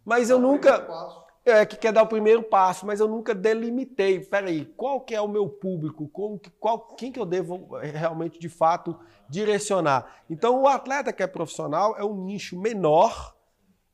[0.03, 0.87] mas eu nunca
[1.45, 4.19] é, que quer dar o primeiro passo, mas eu nunca delimitei.
[4.19, 6.07] Peraí, qual que é o meu público?
[6.09, 8.97] Como que, qual, quem que eu devo eh, realmente, de fato,
[9.29, 10.23] direcionar?
[10.29, 13.35] Então, o atleta que é profissional é um nicho menor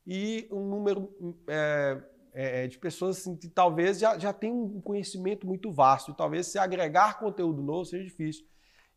[0.06, 1.12] e um número
[1.48, 2.00] é,
[2.38, 6.10] é, de pessoas assim, que talvez já, já tem um conhecimento muito vasto.
[6.10, 8.44] E talvez se agregar conteúdo novo seja difícil.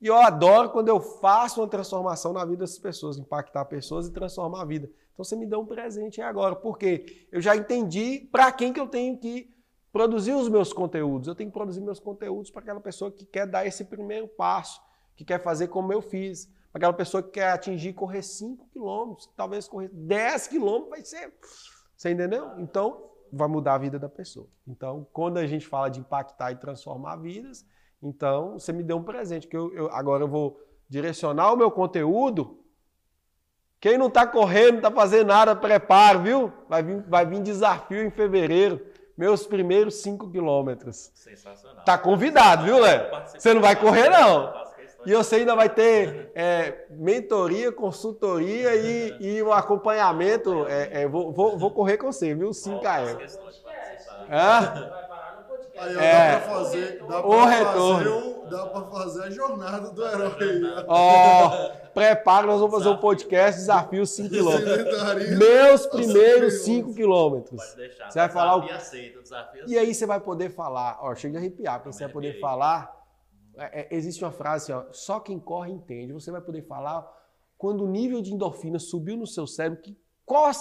[0.01, 4.11] E eu adoro quando eu faço uma transformação na vida dessas pessoas, impactar pessoas e
[4.11, 4.91] transformar a vida.
[5.13, 8.87] Então você me dá um presente agora, porque eu já entendi para quem que eu
[8.87, 9.49] tenho que
[9.89, 11.29] produzir os meus conteúdos.
[11.29, 14.81] Eu tenho que produzir meus conteúdos para aquela pessoa que quer dar esse primeiro passo,
[15.15, 16.45] que quer fazer como eu fiz.
[16.73, 21.33] Para aquela pessoa que quer atingir correr 5 quilômetros, talvez correr 10 quilômetros, vai ser.
[21.95, 22.51] Você entendeu?
[22.59, 24.47] Então, vai mudar a vida da pessoa.
[24.67, 27.65] Então, quando a gente fala de impactar e transformar vidas,
[28.01, 31.69] então você me deu um presente, que eu, eu- agora eu vou direcionar o meu
[31.71, 32.57] conteúdo.
[33.79, 36.51] Quem não está correndo, não está fazendo nada, prepara, viu?
[36.67, 38.85] Vai vir, vai vir desafio em fevereiro.
[39.17, 41.11] Meus primeiros 5 quilômetros.
[41.13, 41.83] Sensacional.
[41.83, 43.09] Tá convidado, viu, Léo?
[43.27, 44.53] Você não vai correr, não.
[45.09, 50.67] E você ainda vai ter é, mentoria, consultoria e, e um acompanhamento.
[50.67, 52.53] É, é, vou, vou, vou correr com você, viu?
[52.53, 53.17] 5 Faço km.
[53.17, 54.27] questão de participar.
[54.31, 54.61] Hã?
[54.61, 55.79] Vai parar no podcast.
[55.89, 56.31] Aí ó, É.
[56.31, 58.21] dá pra fazer, dá O pra retorno.
[58.21, 60.93] fazer, dá pra fazer a jornada do herói ó.
[60.95, 65.37] Ó, prepara, nós vamos fazer um podcast desafio 5 km.
[65.39, 67.55] Meus primeiros 5 km.
[67.55, 68.11] Pode deixar.
[68.11, 71.31] Você vai falar o- Desafio aceito, desafio E aí você vai poder falar, ó, chega
[71.31, 72.98] de arrepiar, porque você vai poder falar.
[73.59, 76.13] É, é, existe uma frase assim, ó, só quem corre entende.
[76.13, 77.07] Você vai poder falar
[77.57, 80.51] quando o nível de endorfina subiu no seu cérebro, que qual-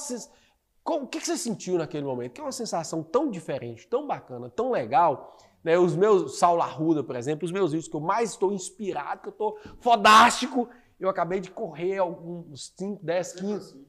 [0.84, 2.32] o que que você sentiu naquele momento?
[2.32, 5.36] Que é uma sensação tão diferente, tão bacana, tão legal.
[5.62, 5.78] Né?
[5.78, 9.28] Os meus Saulo Arruda, por exemplo, os meus vídeos que eu mais estou inspirado, que
[9.28, 10.68] eu estou fodástico,
[10.98, 13.86] eu acabei de correr alguns 5, 10, 15.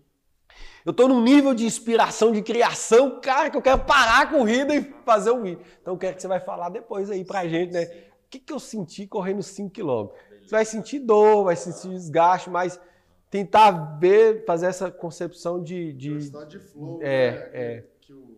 [0.86, 4.76] Eu estou num nível de inspiração, de criação, cara, que eu quero parar a corrida
[4.76, 5.64] e fazer um vídeo.
[5.82, 7.86] Então, eu quero que você vai falar depois aí pra gente, né?
[8.30, 10.14] O que, que eu senti correndo 5 km?
[10.44, 12.80] Você vai sentir dor, vai sentir desgaste, mas
[13.28, 15.94] tentar ver, fazer essa concepção de.
[15.94, 16.16] de...
[16.18, 17.50] Estado de flow, É, né?
[17.54, 17.84] é.
[18.02, 18.38] Que, o-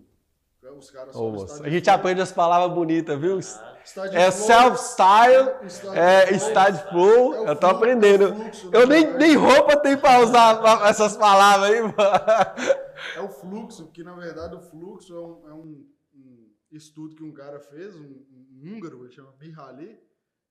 [0.77, 1.95] os caras estado a gente flow.
[1.95, 3.37] aprende as palavras bonitas, viu?
[3.37, 5.49] De É self-style,
[5.93, 6.49] é de flow.
[6.49, 7.33] style flow.
[7.35, 8.25] É o Eu tô aprendendo.
[8.27, 9.17] é do Eu nem, cara.
[9.17, 11.95] nem roupa tem pra usar essas palavras aí, mano.
[13.17, 15.83] É o fluxo, que na verdade o fluxo é um, é um
[16.71, 19.99] estudo que um cara fez, um, um húngaro, ele chama Mihaly,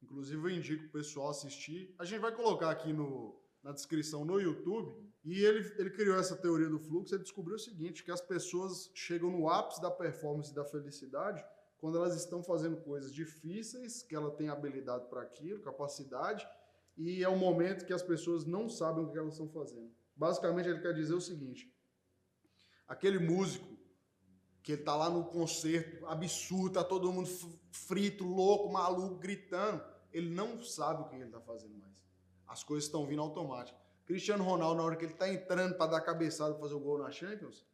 [0.03, 1.95] Inclusive, eu indico o pessoal assistir.
[1.99, 5.09] A gente vai colocar aqui no, na descrição no YouTube.
[5.23, 7.15] E ele, ele criou essa teoria do fluxo.
[7.15, 11.45] Ele descobriu o seguinte: que as pessoas chegam no ápice da performance e da felicidade
[11.79, 16.47] quando elas estão fazendo coisas difíceis, que ela tem habilidade para aquilo, capacidade,
[16.95, 19.91] e é um momento que as pessoas não sabem o que elas estão fazendo.
[20.15, 21.73] Basicamente, ele quer dizer o seguinte:
[22.87, 23.70] aquele músico
[24.63, 27.29] que ele tá lá no concerto absurdo, tá todo mundo
[27.71, 29.83] frito, louco, maluco, gritando,
[30.13, 31.95] ele não sabe o que ele está fazendo mais.
[32.47, 33.79] As coisas estão vindo automático.
[34.05, 37.11] Cristiano Ronaldo, na hora que ele está entrando para dar cabeçada fazer o gol na
[37.11, 37.65] Champions,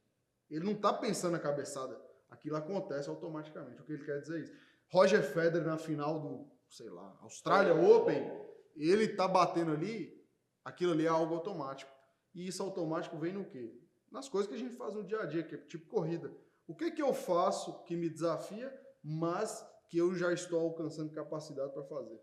[0.51, 2.01] ele não está pensando na cabeçada.
[2.31, 3.81] Aquilo acontece automaticamente.
[3.81, 4.53] O que ele quer dizer é isso.
[4.89, 8.31] Roger Federer na final do, sei lá, Australia Open,
[8.77, 10.23] ele tá batendo ali,
[10.65, 11.91] aquilo ali é algo automático.
[12.35, 13.75] E isso automático vem no quê?
[14.11, 16.31] Nas coisas que a gente faz no dia a dia, que é tipo corrida.
[16.67, 21.73] O que que eu faço que me desafia, mas que eu já estou alcançando capacidade
[21.73, 22.21] para fazer?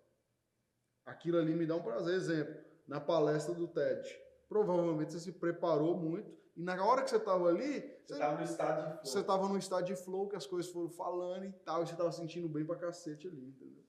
[1.06, 2.16] Aquilo ali me dá um prazer.
[2.16, 2.56] Exemplo,
[2.88, 4.08] na palestra do TED.
[4.50, 8.44] Provavelmente você se preparou muito e na hora que você estava ali, você estava no
[8.44, 9.00] estado de flow.
[9.04, 11.94] Você estava no estado de flow, que as coisas foram falando e tal, e você
[11.94, 13.84] estava sentindo bem pra cacete ali, entendeu?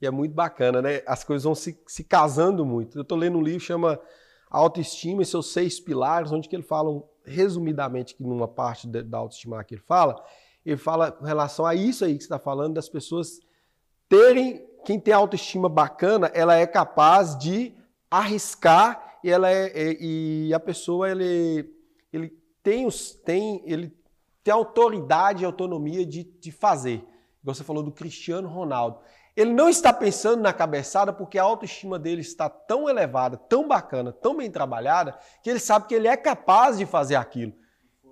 [0.00, 1.02] E é muito bacana, né?
[1.06, 2.98] As coisas vão se, se casando muito.
[2.98, 4.00] Eu estou lendo um livro que chama
[4.50, 9.62] Autoestima e seus seis pilares, onde que ele fala, resumidamente, que numa parte da autoestima
[9.64, 10.22] que ele fala,
[10.64, 13.40] ele fala com relação a isso aí que você está falando, das pessoas
[14.08, 17.74] terem, quem tem autoestima bacana, ela é capaz de
[18.10, 21.72] arriscar e ela é, é e a pessoa ele,
[22.12, 23.94] ele tem os tem ele
[24.42, 27.04] tem autoridade e autonomia de, de fazer.
[27.42, 29.00] Você falou do Cristiano Ronaldo.
[29.40, 34.12] Ele não está pensando na cabeçada porque a autoestima dele está tão elevada, tão bacana,
[34.12, 37.54] tão bem trabalhada, que ele sabe que ele é capaz de fazer aquilo.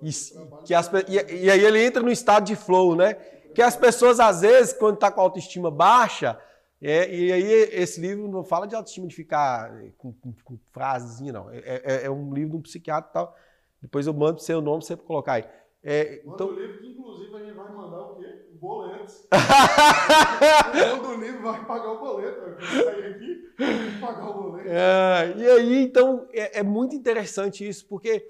[0.01, 0.09] E,
[0.65, 3.13] que as, e, e aí ele entra no estado de flow, né?
[3.53, 6.39] Que as pessoas, às vezes, quando está com a autoestima baixa,
[6.81, 11.33] é, e aí esse livro não fala de autoestima de ficar com, com, com frasezinha,
[11.33, 11.51] não.
[11.51, 13.35] É, é, é, um livro de um psiquiatra e tal.
[13.81, 15.45] Depois eu mando seu nome, você colocar aí.
[15.83, 16.47] É, Manda então...
[16.47, 18.28] o livro que, inclusive, a gente vai mandar o quê?
[18.61, 19.13] O boleto.
[20.97, 22.41] o do livro vai pagar o boleto.
[22.41, 24.69] Vai sair aqui e pagar o boleto.
[24.69, 28.25] É, e aí, então, é, é muito interessante isso, porque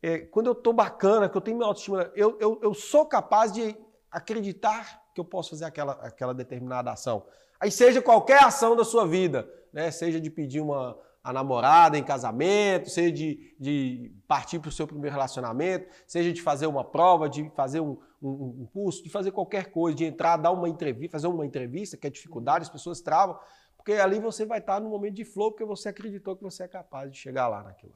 [0.00, 3.52] é, quando eu tô bacana, que eu tenho minha autoestima, eu, eu, eu sou capaz
[3.52, 3.76] de
[4.10, 7.26] acreditar que eu posso fazer aquela, aquela determinada ação.
[7.60, 9.90] Aí seja qualquer ação da sua vida, né?
[9.90, 14.88] Seja de pedir uma a namorada em casamento, seja de, de partir para o seu
[14.88, 19.32] primeiro relacionamento, seja de fazer uma prova, de fazer um, um, um, curso, de fazer
[19.32, 23.00] qualquer coisa, de entrar, dar uma entrevista, fazer uma entrevista, que é dificuldade, as pessoas
[23.00, 23.38] travam,
[23.76, 26.68] porque ali você vai estar no momento de flow, porque você acreditou que você é
[26.68, 27.92] capaz de chegar lá naquilo.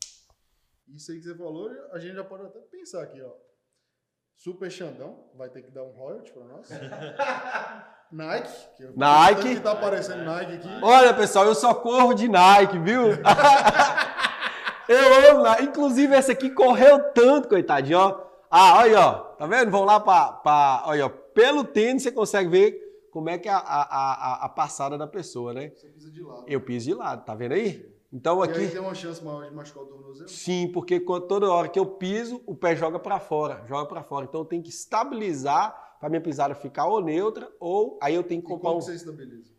[0.88, 3.32] Isso aí que você falou, a gente já pode até pensar aqui, ó.
[4.36, 6.68] Super Xandão vai ter que dar um royalty para nós.
[8.12, 8.52] Nike.
[8.76, 9.54] Que Nike.
[9.54, 10.68] Que tá aparecendo Nike aqui.
[10.82, 13.02] Olha, pessoal, eu só corro de Nike, viu?
[14.88, 15.64] eu amo Nike.
[15.64, 18.26] Inclusive, essa aqui correu tanto, coitadinho, ó.
[18.50, 19.25] Ah, olha, ó.
[19.38, 19.70] Tá vendo?
[19.70, 20.84] Vão lá para.
[20.86, 21.08] Olha.
[21.08, 25.06] Pelo tênis você consegue ver como é que é a, a, a, a passada da
[25.06, 25.70] pessoa, né?
[25.74, 26.44] Você pisa de lado.
[26.46, 27.94] Eu piso de lado, tá vendo aí?
[28.12, 28.60] Então aqui.
[28.60, 30.28] E aí tem uma chance maior de machucar o tornozelo?
[30.28, 34.24] Sim, porque toda hora que eu piso, o pé joga para fora, joga para fora.
[34.24, 38.40] Então eu tenho que estabilizar para minha pisada ficar ou neutra, ou aí eu tenho
[38.40, 38.80] que comprar e como um.
[38.82, 39.52] você estabiliza?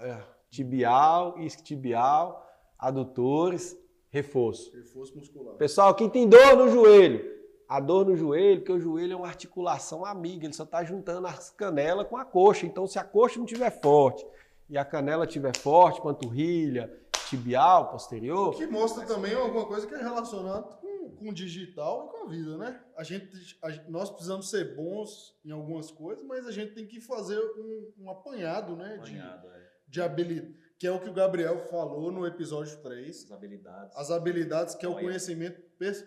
[0.00, 2.46] É, tibial, isquiotibial,
[2.78, 3.76] adutores,
[4.10, 4.70] reforço.
[4.74, 5.56] Reforço muscular.
[5.56, 7.24] Pessoal, quem tem dor no joelho,
[7.72, 11.26] a dor no joelho, porque o joelho é uma articulação amiga, ele só está juntando
[11.26, 12.66] as canelas com a coxa.
[12.66, 14.26] Então, se a coxa não estiver forte
[14.68, 16.92] e a canela estiver forte, panturrilha,
[17.30, 18.54] tibial, posterior.
[18.54, 22.28] Que mostra também alguma coisa que é relacionada com, com o digital e com a
[22.28, 22.78] vida, né?
[22.94, 27.00] A gente, a, nós precisamos ser bons em algumas coisas, mas a gente tem que
[27.00, 28.96] fazer um, um apanhado, né?
[28.96, 29.68] Apanhado, de, é.
[29.88, 30.62] de habilidade.
[30.78, 33.24] Que é o que o Gabriel falou no episódio 3.
[33.24, 33.96] As habilidades.
[33.96, 35.62] As habilidades, que é o conhecimento,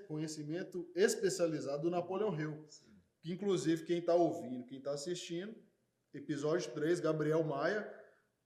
[0.07, 2.65] conhecimento especializado do Napoleão Hill.
[2.69, 2.86] Sim.
[3.21, 5.55] Que, inclusive, quem está ouvindo, quem está assistindo,
[6.13, 7.86] episódio 3, Gabriel Maia,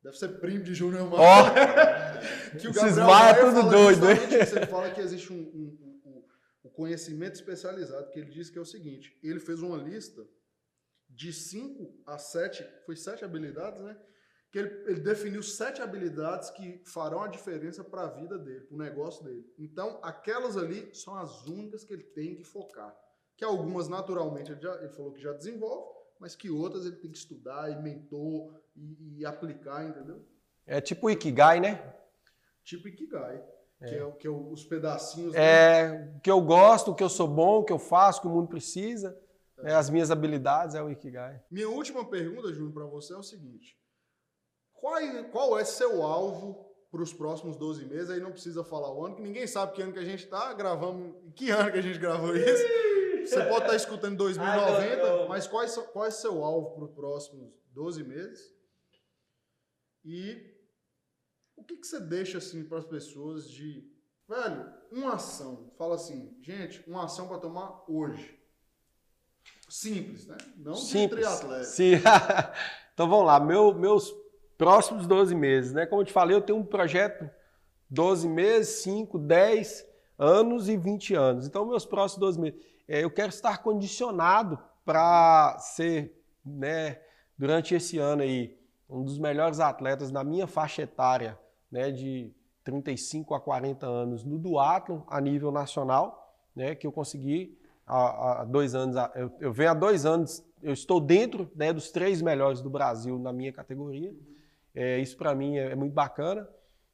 [0.01, 1.21] Deve ser primo de Júnior Maia.
[1.21, 4.17] Oh, que o Gabriel Maia é tudo doido, hein?
[4.45, 6.25] Você fala que existe um, um, um,
[6.65, 10.25] um, conhecimento especializado, que ele diz que é o seguinte, ele fez uma lista
[11.09, 13.99] de 5 a 7, foi 7 habilidades, né?
[14.51, 18.75] Que ele, ele definiu sete habilidades que farão a diferença para a vida dele, para
[18.75, 19.45] o negócio dele.
[19.57, 22.95] Então, aquelas ali são as únicas que ele tem que focar.
[23.37, 25.87] Que algumas, naturalmente, ele, já, ele falou que já desenvolve,
[26.19, 30.25] mas que outras ele tem que estudar e mentor e, e aplicar, entendeu?
[30.65, 31.95] É tipo o Ikigai, né?
[32.63, 33.43] Tipo Ikigai.
[33.81, 33.87] É.
[33.87, 35.33] Que, é, que é os pedacinhos.
[35.35, 38.21] É, o que eu gosto, o que eu sou bom, o que eu faço, o
[38.23, 39.17] que o mundo precisa.
[39.61, 39.73] É.
[39.73, 41.41] as minhas habilidades é o Ikigai.
[41.51, 43.78] Minha última pergunta, Júnior, para você é o seguinte:
[44.79, 44.99] qual,
[45.31, 48.09] qual é seu alvo para os próximos 12 meses?
[48.09, 50.53] Aí não precisa falar o ano, que ninguém sabe que ano que a gente está.
[50.53, 51.15] Gravamos.
[51.35, 52.63] Que ano que a gente gravou isso?
[53.25, 56.71] Você pode estar escutando em 2090, Ai, mas qual é, seu- qual é seu alvo
[56.75, 58.53] para os próximos 12 meses?
[60.03, 60.55] E
[61.55, 63.87] o que, que você deixa assim para as pessoas de,
[64.27, 65.71] velho, uma ação?
[65.77, 68.39] Fala assim, gente, uma ação para tomar hoje.
[69.69, 70.37] Simples, né?
[70.57, 71.19] Não de Simples.
[71.25, 71.63] triatleta.
[71.65, 71.91] Sim.
[72.93, 74.11] então vamos lá, Meu- meus
[74.59, 75.85] próximos 12 meses, né?
[75.85, 77.29] Como eu te falei, eu tenho um projeto
[77.89, 79.87] 12 meses, 5, 10
[80.17, 81.47] anos e 20 anos.
[81.47, 86.99] Então, meus próximos 12 meses, é, eu quero estar condicionado para ser, né,
[87.37, 91.39] durante esse ano aí, um dos melhores atletas na minha faixa etária,
[91.71, 92.29] né, de
[92.65, 97.57] 35 a 40 anos no duatlon a nível nacional, né, que eu consegui
[97.87, 101.91] há, há dois anos, eu, eu venho há dois anos, eu estou dentro né, dos
[101.91, 104.13] três melhores do Brasil na minha categoria.
[104.73, 106.47] É, isso para mim é, é muito bacana.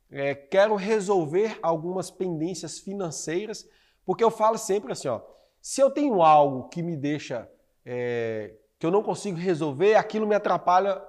[0.09, 3.67] É, quero resolver algumas pendências financeiras,
[4.05, 5.21] porque eu falo sempre assim, ó,
[5.61, 7.49] se eu tenho algo que me deixa,
[7.85, 11.01] é, que eu não consigo resolver, aquilo me atrapalha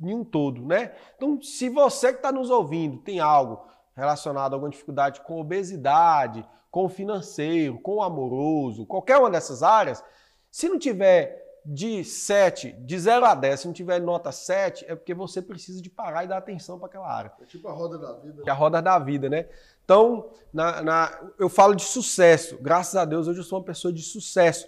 [0.00, 0.94] em um todo, né?
[1.16, 6.46] Então, se você que está nos ouvindo tem algo relacionado a alguma dificuldade com obesidade,
[6.70, 10.02] com financeiro, com amoroso, qualquer uma dessas áreas,
[10.50, 14.94] se não tiver de 7, de 0 a 10, se não tiver nota 7, é
[14.94, 17.32] porque você precisa de parar e dar atenção para aquela área.
[17.40, 18.42] É tipo a roda da vida.
[18.46, 19.46] É a roda da vida, né?
[19.84, 22.58] Então, na, na- eu falo de sucesso.
[22.60, 24.66] Graças a Deus, hoje eu sou uma pessoa de sucesso.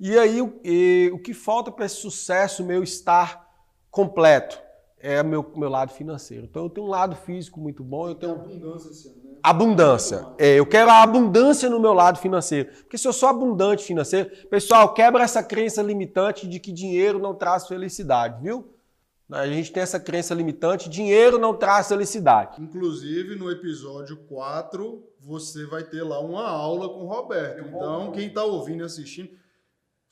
[0.00, 3.48] E aí, o- e o que falta para esse sucesso meu estar
[3.90, 4.60] completo
[4.98, 6.44] é o meu, meu lado financeiro.
[6.46, 9.21] Então, eu tenho um lado físico muito bom, eu tenho abundância esse ano, né?
[9.42, 10.26] Abundância.
[10.38, 12.70] É, eu quero a abundância no meu lado financeiro.
[12.82, 17.34] Porque se eu sou abundante financeiro, pessoal, quebra essa crença limitante de que dinheiro não
[17.34, 18.72] traz felicidade, viu?
[19.30, 22.62] A gente tem essa crença limitante, dinheiro não traz felicidade.
[22.62, 27.66] Inclusive, no episódio 4, você vai ter lá uma aula com o Roberto.
[27.66, 29.30] Então, quem está ouvindo e assistindo,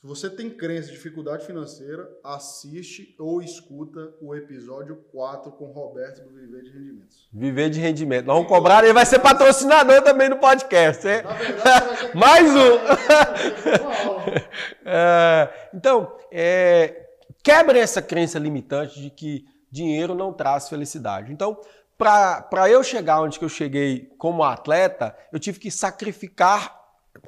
[0.00, 6.24] se você tem crença, dificuldade financeira, assiste ou escuta o episódio 4 com o Roberto
[6.24, 7.28] do Viver de Rendimentos.
[7.30, 8.24] Viver de rendimento.
[8.24, 11.04] Nós vamos cobrar, ele vai ser patrocinador também no podcast?
[11.04, 12.80] Na verdade, Mais um!
[14.92, 17.10] É, então, é,
[17.44, 21.32] quebre essa crença limitante de que dinheiro não traz felicidade.
[21.32, 21.60] Então,
[21.96, 26.76] para eu chegar onde que eu cheguei como atleta, eu tive que sacrificar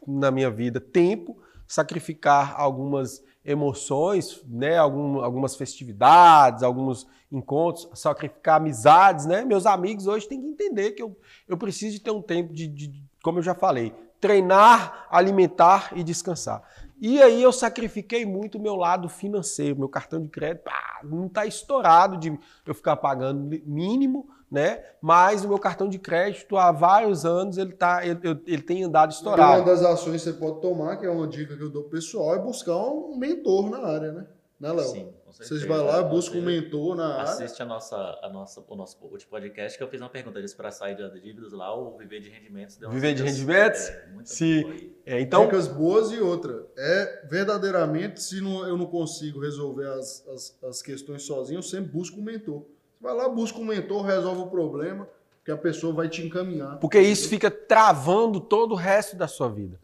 [0.07, 9.27] na minha vida tempo, sacrificar algumas emoções, né, algum- algumas festividades, alguns encontros, sacrificar amizades,
[9.27, 9.45] né?
[9.45, 11.17] Meus amigos hoje têm que entender que eu,
[11.49, 16.05] eu preciso de ter um tempo de, de- como eu já falei, treinar, alimentar e
[16.05, 16.63] descansar.
[17.01, 21.27] E aí eu sacrifiquei muito o meu lado financeiro, meu cartão de crédito, pá, não
[21.27, 24.85] está estourado de eu ficar pagando mínimo, né?
[25.01, 28.85] Mas o meu cartão de crédito há vários anos ele tá, ele, eu- ele tem
[28.85, 29.61] andado Então, estourado.
[29.63, 31.93] uma das ações que você pode tomar, que é uma dica que eu dou pro
[31.93, 34.27] pessoal, é buscar um mentor na área, né?
[34.61, 34.85] Né, Léo?
[34.85, 35.59] Sim, com certeza.
[35.59, 37.23] Vocês vão lá, buscam um mentor na área.
[37.33, 40.55] Assiste a nossa, a nossa, o nosso último podcast que eu fiz uma pergunta deles
[40.55, 42.77] para sair de dívidas lá, o Viver de Rendimentos.
[42.79, 43.89] Viver de rendimentos?
[43.89, 44.93] É, Sim.
[45.05, 46.65] É, então, Dicas boas e outra.
[46.79, 51.91] É verdadeiramente, se não- eu não consigo resolver as, as, as questões sozinho, eu sempre
[51.91, 52.65] busco um mentor.
[53.03, 55.09] Vai lá, busca um mentor, resolve o problema,
[55.45, 56.79] que a pessoa vai te encaminhar.
[56.79, 59.77] Porque isso fica travando todo o resto da sua vida.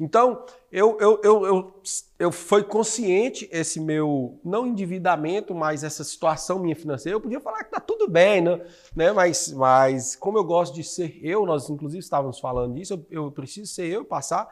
[0.00, 0.42] Então,
[0.72, 1.74] eu, eu, eu, eu,
[2.18, 7.14] eu foi consciente esse meu, não endividamento, mas essa situação minha financeira.
[7.14, 8.60] Eu podia falar que tá tudo bem, né?
[8.96, 9.12] né?
[9.12, 13.30] Mas, mas como eu gosto de ser eu, nós inclusive estávamos falando disso, eu, eu
[13.30, 14.48] preciso ser eu, passar.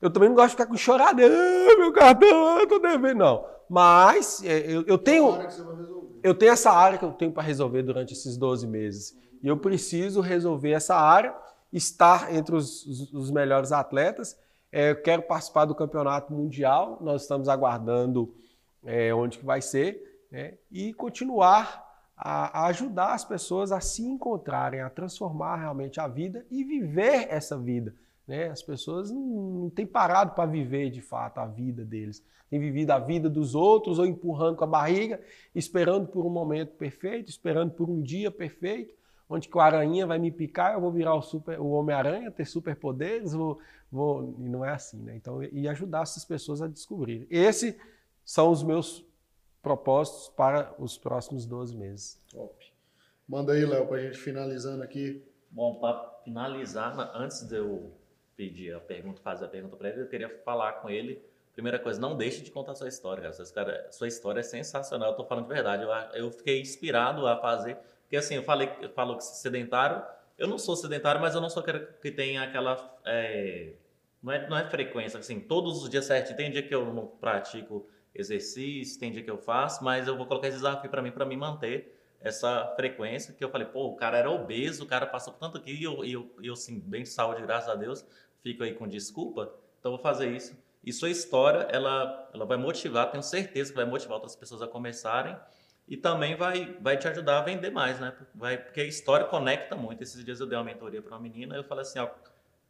[0.00, 3.44] Eu também não gosto de ficar com choradeira, ah, meu cartão, eu tô devendo, não.
[3.68, 5.99] Mas é, eu, eu tenho hora que você vai resolver.
[6.22, 9.16] Eu tenho essa área que eu tenho para resolver durante esses 12 meses.
[9.42, 11.34] E eu preciso resolver essa área,
[11.72, 14.36] estar entre os, os- melhores atletas.
[14.72, 18.34] É, eu quero participar do campeonato mundial, nós estamos aguardando
[18.84, 20.54] é, onde que vai ser, né?
[20.70, 21.84] e continuar
[22.16, 27.26] a, a ajudar as pessoas a se encontrarem, a transformar realmente a vida e viver
[27.30, 27.94] essa vida.
[28.30, 28.48] Né?
[28.48, 32.24] As pessoas não, não têm parado para viver de fato a vida deles.
[32.48, 35.20] Têm vivido a vida dos outros ou empurrando com a barriga,
[35.52, 38.94] esperando por um momento perfeito, esperando por um dia perfeito,
[39.28, 42.44] onde que o aranha vai me picar, eu vou virar o, super, o Homem-Aranha, ter
[42.44, 43.58] superpoderes, vou,
[43.90, 45.16] vou, e não é assim, né?
[45.16, 47.26] Então, e ajudar essas pessoas a descobrir.
[47.28, 47.74] Esses
[48.24, 49.04] são os meus
[49.60, 52.16] propósitos para os próximos 12 meses.
[52.30, 52.54] Top.
[53.28, 55.20] Manda aí, Léo, pra gente finalizando aqui.
[55.50, 57.98] Bom, para finalizar, na- antes de eu
[58.40, 61.22] pedir a pergunta, fazer a pergunta para ele, eu queria falar com ele
[61.52, 63.34] Primeira coisa, não deixe de contar sua história, cara.
[63.34, 65.82] Sua, cara, sua história é sensacional, eu tô falando de verdade.
[65.82, 67.76] Eu, eu fiquei inspirado a fazer.
[68.02, 70.02] Porque assim, eu falei, eu falo que sedentário,
[70.38, 72.98] eu não sou sedentário, mas eu não sou que, que tenha aquela.
[73.04, 73.72] É,
[74.22, 76.34] não, é, não é frequência, assim, todos os dias certo.
[76.36, 80.26] Tem dia que eu não pratico exercício, tem dia que eu faço, mas eu vou
[80.26, 83.34] colocar esse desafio para mim, para me manter essa frequência.
[83.34, 85.84] Que eu falei, pô, o cara era obeso, o cara passou por tanto aqui, e
[85.84, 88.04] eu, e eu, eu assim, bem de saúde, graças a Deus,
[88.42, 90.56] fico aí com desculpa, então vou fazer isso.
[90.82, 94.66] E sua história, ela, ela vai motivar, tenho certeza que vai motivar outras pessoas a
[94.66, 95.36] começarem
[95.86, 98.14] e também vai, vai te ajudar a vender mais, né?
[98.34, 100.02] Vai, porque a história conecta muito.
[100.02, 102.08] Esses dias eu dei uma mentoria para uma menina e eu falei assim, ó,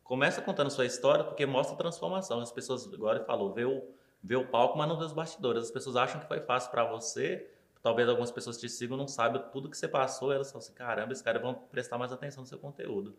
[0.03, 2.41] começa contando sua história porque mostra transformação.
[2.41, 3.85] As pessoas, agora falou, vê o,
[4.25, 5.65] vê o palco, mas não vê os bastidores.
[5.65, 7.49] As pessoas acham que foi fácil para você,
[7.83, 11.13] talvez algumas pessoas te sigam não sabem tudo que você passou, elas falam assim, caramba,
[11.13, 13.15] esses caras vão prestar mais atenção no seu conteúdo.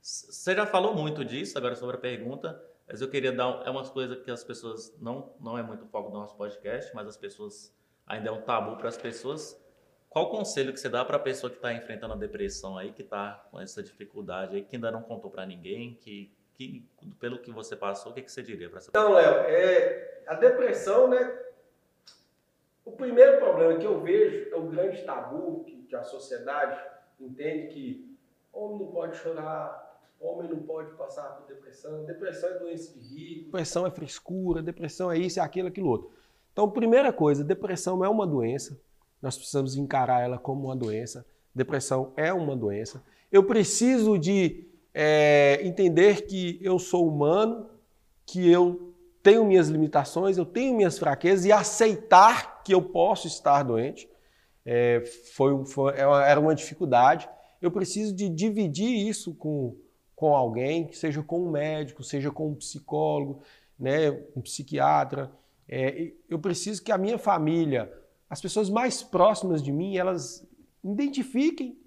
[0.00, 3.90] Você já falou muito disso, agora sobre a pergunta, mas eu queria dar, é umas
[3.90, 7.74] coisas que as pessoas, não, não é muito foco do nosso podcast, mas as pessoas,
[8.06, 9.60] ainda é um tabu para as pessoas.
[10.08, 13.02] Qual conselho que você dá para a pessoa que está enfrentando a depressão aí, que
[13.02, 16.88] está com essa dificuldade aí, que ainda não contou para ninguém, que, que
[17.20, 19.10] pelo que você passou, o que, que você diria para essa pessoa?
[19.10, 21.38] Então, Léo, é, a depressão, né?
[22.84, 26.80] O primeiro problema que eu vejo é o grande tabu que, que a sociedade
[27.20, 28.18] entende que
[28.50, 29.87] homem não pode chorar,
[30.20, 32.04] Homem não pode passar por depressão.
[32.04, 33.44] Depressão é doença de rico.
[33.46, 36.10] Depressão é frescura, depressão é isso, é aquilo, aquilo outro.
[36.52, 38.80] Então, primeira coisa, depressão é uma doença.
[39.22, 41.24] Nós precisamos encarar ela como uma doença.
[41.54, 43.02] Depressão é uma doença.
[43.30, 47.68] Eu preciso de é, entender que eu sou humano,
[48.26, 48.92] que eu
[49.22, 54.08] tenho minhas limitações, eu tenho minhas fraquezas e aceitar que eu posso estar doente.
[54.64, 57.28] É, foi, foi, era uma dificuldade.
[57.62, 59.76] Eu preciso de dividir isso com
[60.18, 63.40] com alguém, seja com um médico, seja com um psicólogo,
[63.78, 65.30] né, um psiquiatra.
[65.68, 67.92] É, eu preciso que a minha família,
[68.28, 70.44] as pessoas mais próximas de mim, elas
[70.82, 71.78] identifiquem,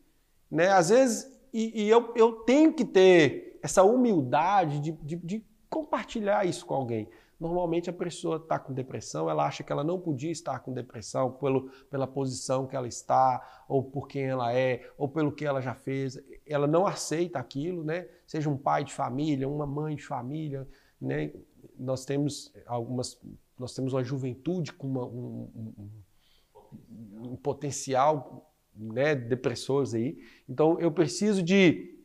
[0.50, 0.70] né?
[0.70, 6.48] Às vezes, e, e eu, eu tenho que ter essa humildade de, de, de compartilhar
[6.48, 7.10] isso com alguém.
[7.42, 11.32] Normalmente a pessoa está com depressão, ela acha que ela não podia estar com depressão
[11.32, 15.60] pelo, pela posição que ela está, ou por quem ela é, ou pelo que ela
[15.60, 16.20] já fez.
[16.46, 18.08] Ela não aceita aquilo, né?
[18.28, 20.70] Seja um pai de família, uma mãe de família,
[21.02, 21.34] né?
[21.80, 23.20] Nós temos algumas,
[23.58, 30.16] nós temos uma juventude com uma, um, um, um potencial, né, depressores aí.
[30.48, 31.98] Então eu preciso de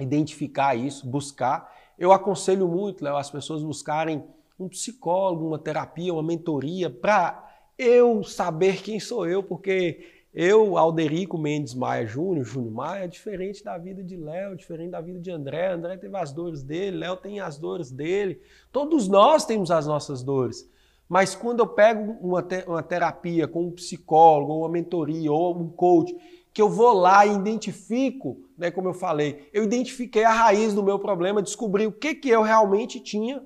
[0.00, 1.70] identificar isso, buscar.
[1.98, 4.24] Eu aconselho muito, as pessoas buscarem
[4.58, 7.46] um psicólogo, uma terapia, uma mentoria, para
[7.78, 10.04] eu saber quem sou eu, porque
[10.34, 15.00] eu, Alderico Mendes Maia Júnior, Júnior Maia, é diferente da vida de Léo, diferente da
[15.00, 15.72] vida de André.
[15.72, 18.40] André teve as dores dele, Léo tem as dores dele.
[18.70, 20.68] Todos nós temos as nossas dores.
[21.08, 25.56] Mas quando eu pego uma, te uma terapia com um psicólogo, ou uma mentoria, ou
[25.56, 26.14] um coach,
[26.52, 30.82] que eu vou lá e identifico, né, como eu falei, eu identifiquei a raiz do
[30.82, 33.42] meu problema, descobri o que, que eu realmente tinha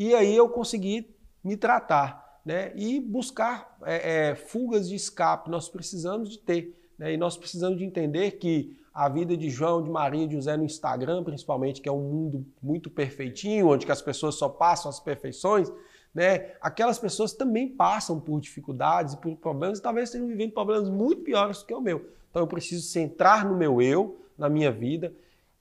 [0.00, 2.72] e aí eu consegui me tratar né?
[2.74, 5.50] e buscar é, é, fugas de escape.
[5.50, 6.74] Nós precisamos de ter.
[6.98, 7.12] Né?
[7.12, 10.64] E nós precisamos de entender que a vida de João, de Maria, de José no
[10.64, 15.70] Instagram, principalmente, que é um mundo muito perfeitinho, onde as pessoas só passam as perfeições,
[16.14, 16.52] né?
[16.62, 21.20] Aquelas pessoas também passam por dificuldades e por problemas e talvez estejam vivendo problemas muito
[21.24, 22.08] piores do que o meu.
[22.30, 25.12] Então eu preciso centrar no meu eu, na minha vida.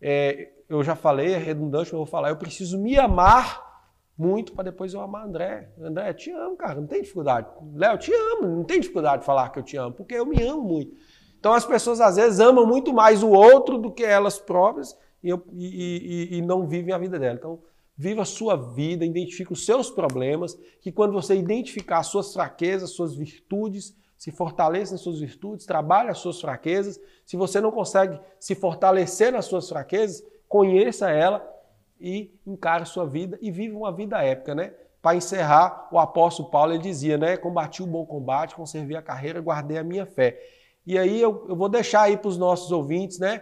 [0.01, 3.67] É, eu já falei, é redundante, mas eu vou falar, eu preciso me amar
[4.19, 5.69] muito para depois eu amar André.
[5.79, 7.47] André, te amo, cara, não tem dificuldade.
[7.73, 10.43] Léo, te amo, não tem dificuldade de falar que eu te amo, porque eu me
[10.43, 10.93] amo muito.
[11.39, 14.93] Então as pessoas às vezes amam muito mais o outro do que elas próprias
[15.23, 17.35] e, eu, e, e, e não vivem a vida dela.
[17.35, 17.59] Então,
[17.95, 22.91] viva a sua vida, identifique os seus problemas, que quando você identificar as suas fraquezas,
[22.91, 26.99] suas virtudes, se fortaleça nas suas virtudes, trabalhe as suas fraquezas.
[27.25, 31.45] Se você não consegue se fortalecer nas suas fraquezas, conheça ela
[31.99, 34.73] e encare sua vida e viva uma vida épica, né?
[35.01, 37.37] Para encerrar, o apóstolo Paulo ele dizia, né?
[37.37, 40.39] Combati o bom combate, conservei a carreira, guardei a minha fé.
[40.85, 43.41] E aí eu, eu vou deixar aí para os nossos ouvintes, né?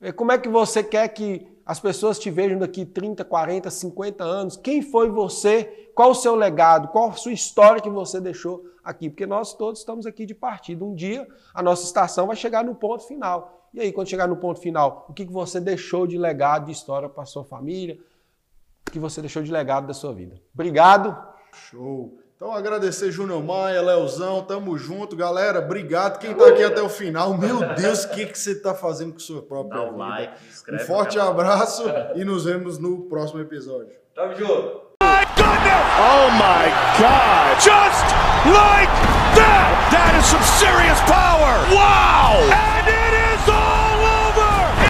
[0.00, 4.24] É, como é que você quer que as pessoas te vejam daqui 30, 40, 50
[4.24, 4.56] anos?
[4.56, 5.90] Quem foi você?
[5.94, 6.88] Qual o seu legado?
[6.88, 9.08] Qual a sua história que você deixou aqui?
[9.08, 10.84] Porque nós todos estamos aqui de partida.
[10.84, 13.61] Um dia a nossa estação vai chegar no ponto final.
[13.74, 17.08] E aí, quando chegar no ponto final, o que você deixou de legado, de história
[17.08, 17.98] para sua família?
[18.86, 20.40] O que você deixou de legado da sua vida?
[20.52, 21.16] Obrigado.
[21.54, 22.18] Show.
[22.36, 25.16] Então, agradecer Júnior Maia, Leozão, tamo junto.
[25.16, 26.18] Galera, obrigado.
[26.18, 29.20] Quem tá aqui até o final, meu Deus, o que, que você tá fazendo com
[29.20, 30.04] sua própria Dá um vida?
[30.04, 30.34] Like,
[30.72, 31.84] um forte abraço
[32.14, 33.94] e nos vemos no próximo episódio.
[34.14, 34.92] Tamo junto.
[35.00, 35.84] my goodness!
[35.98, 36.66] Oh my
[36.98, 37.56] God!
[37.62, 38.06] Just
[38.52, 38.90] like
[39.38, 39.70] that!
[39.94, 41.54] That is some serious power!
[41.70, 43.11] Wow!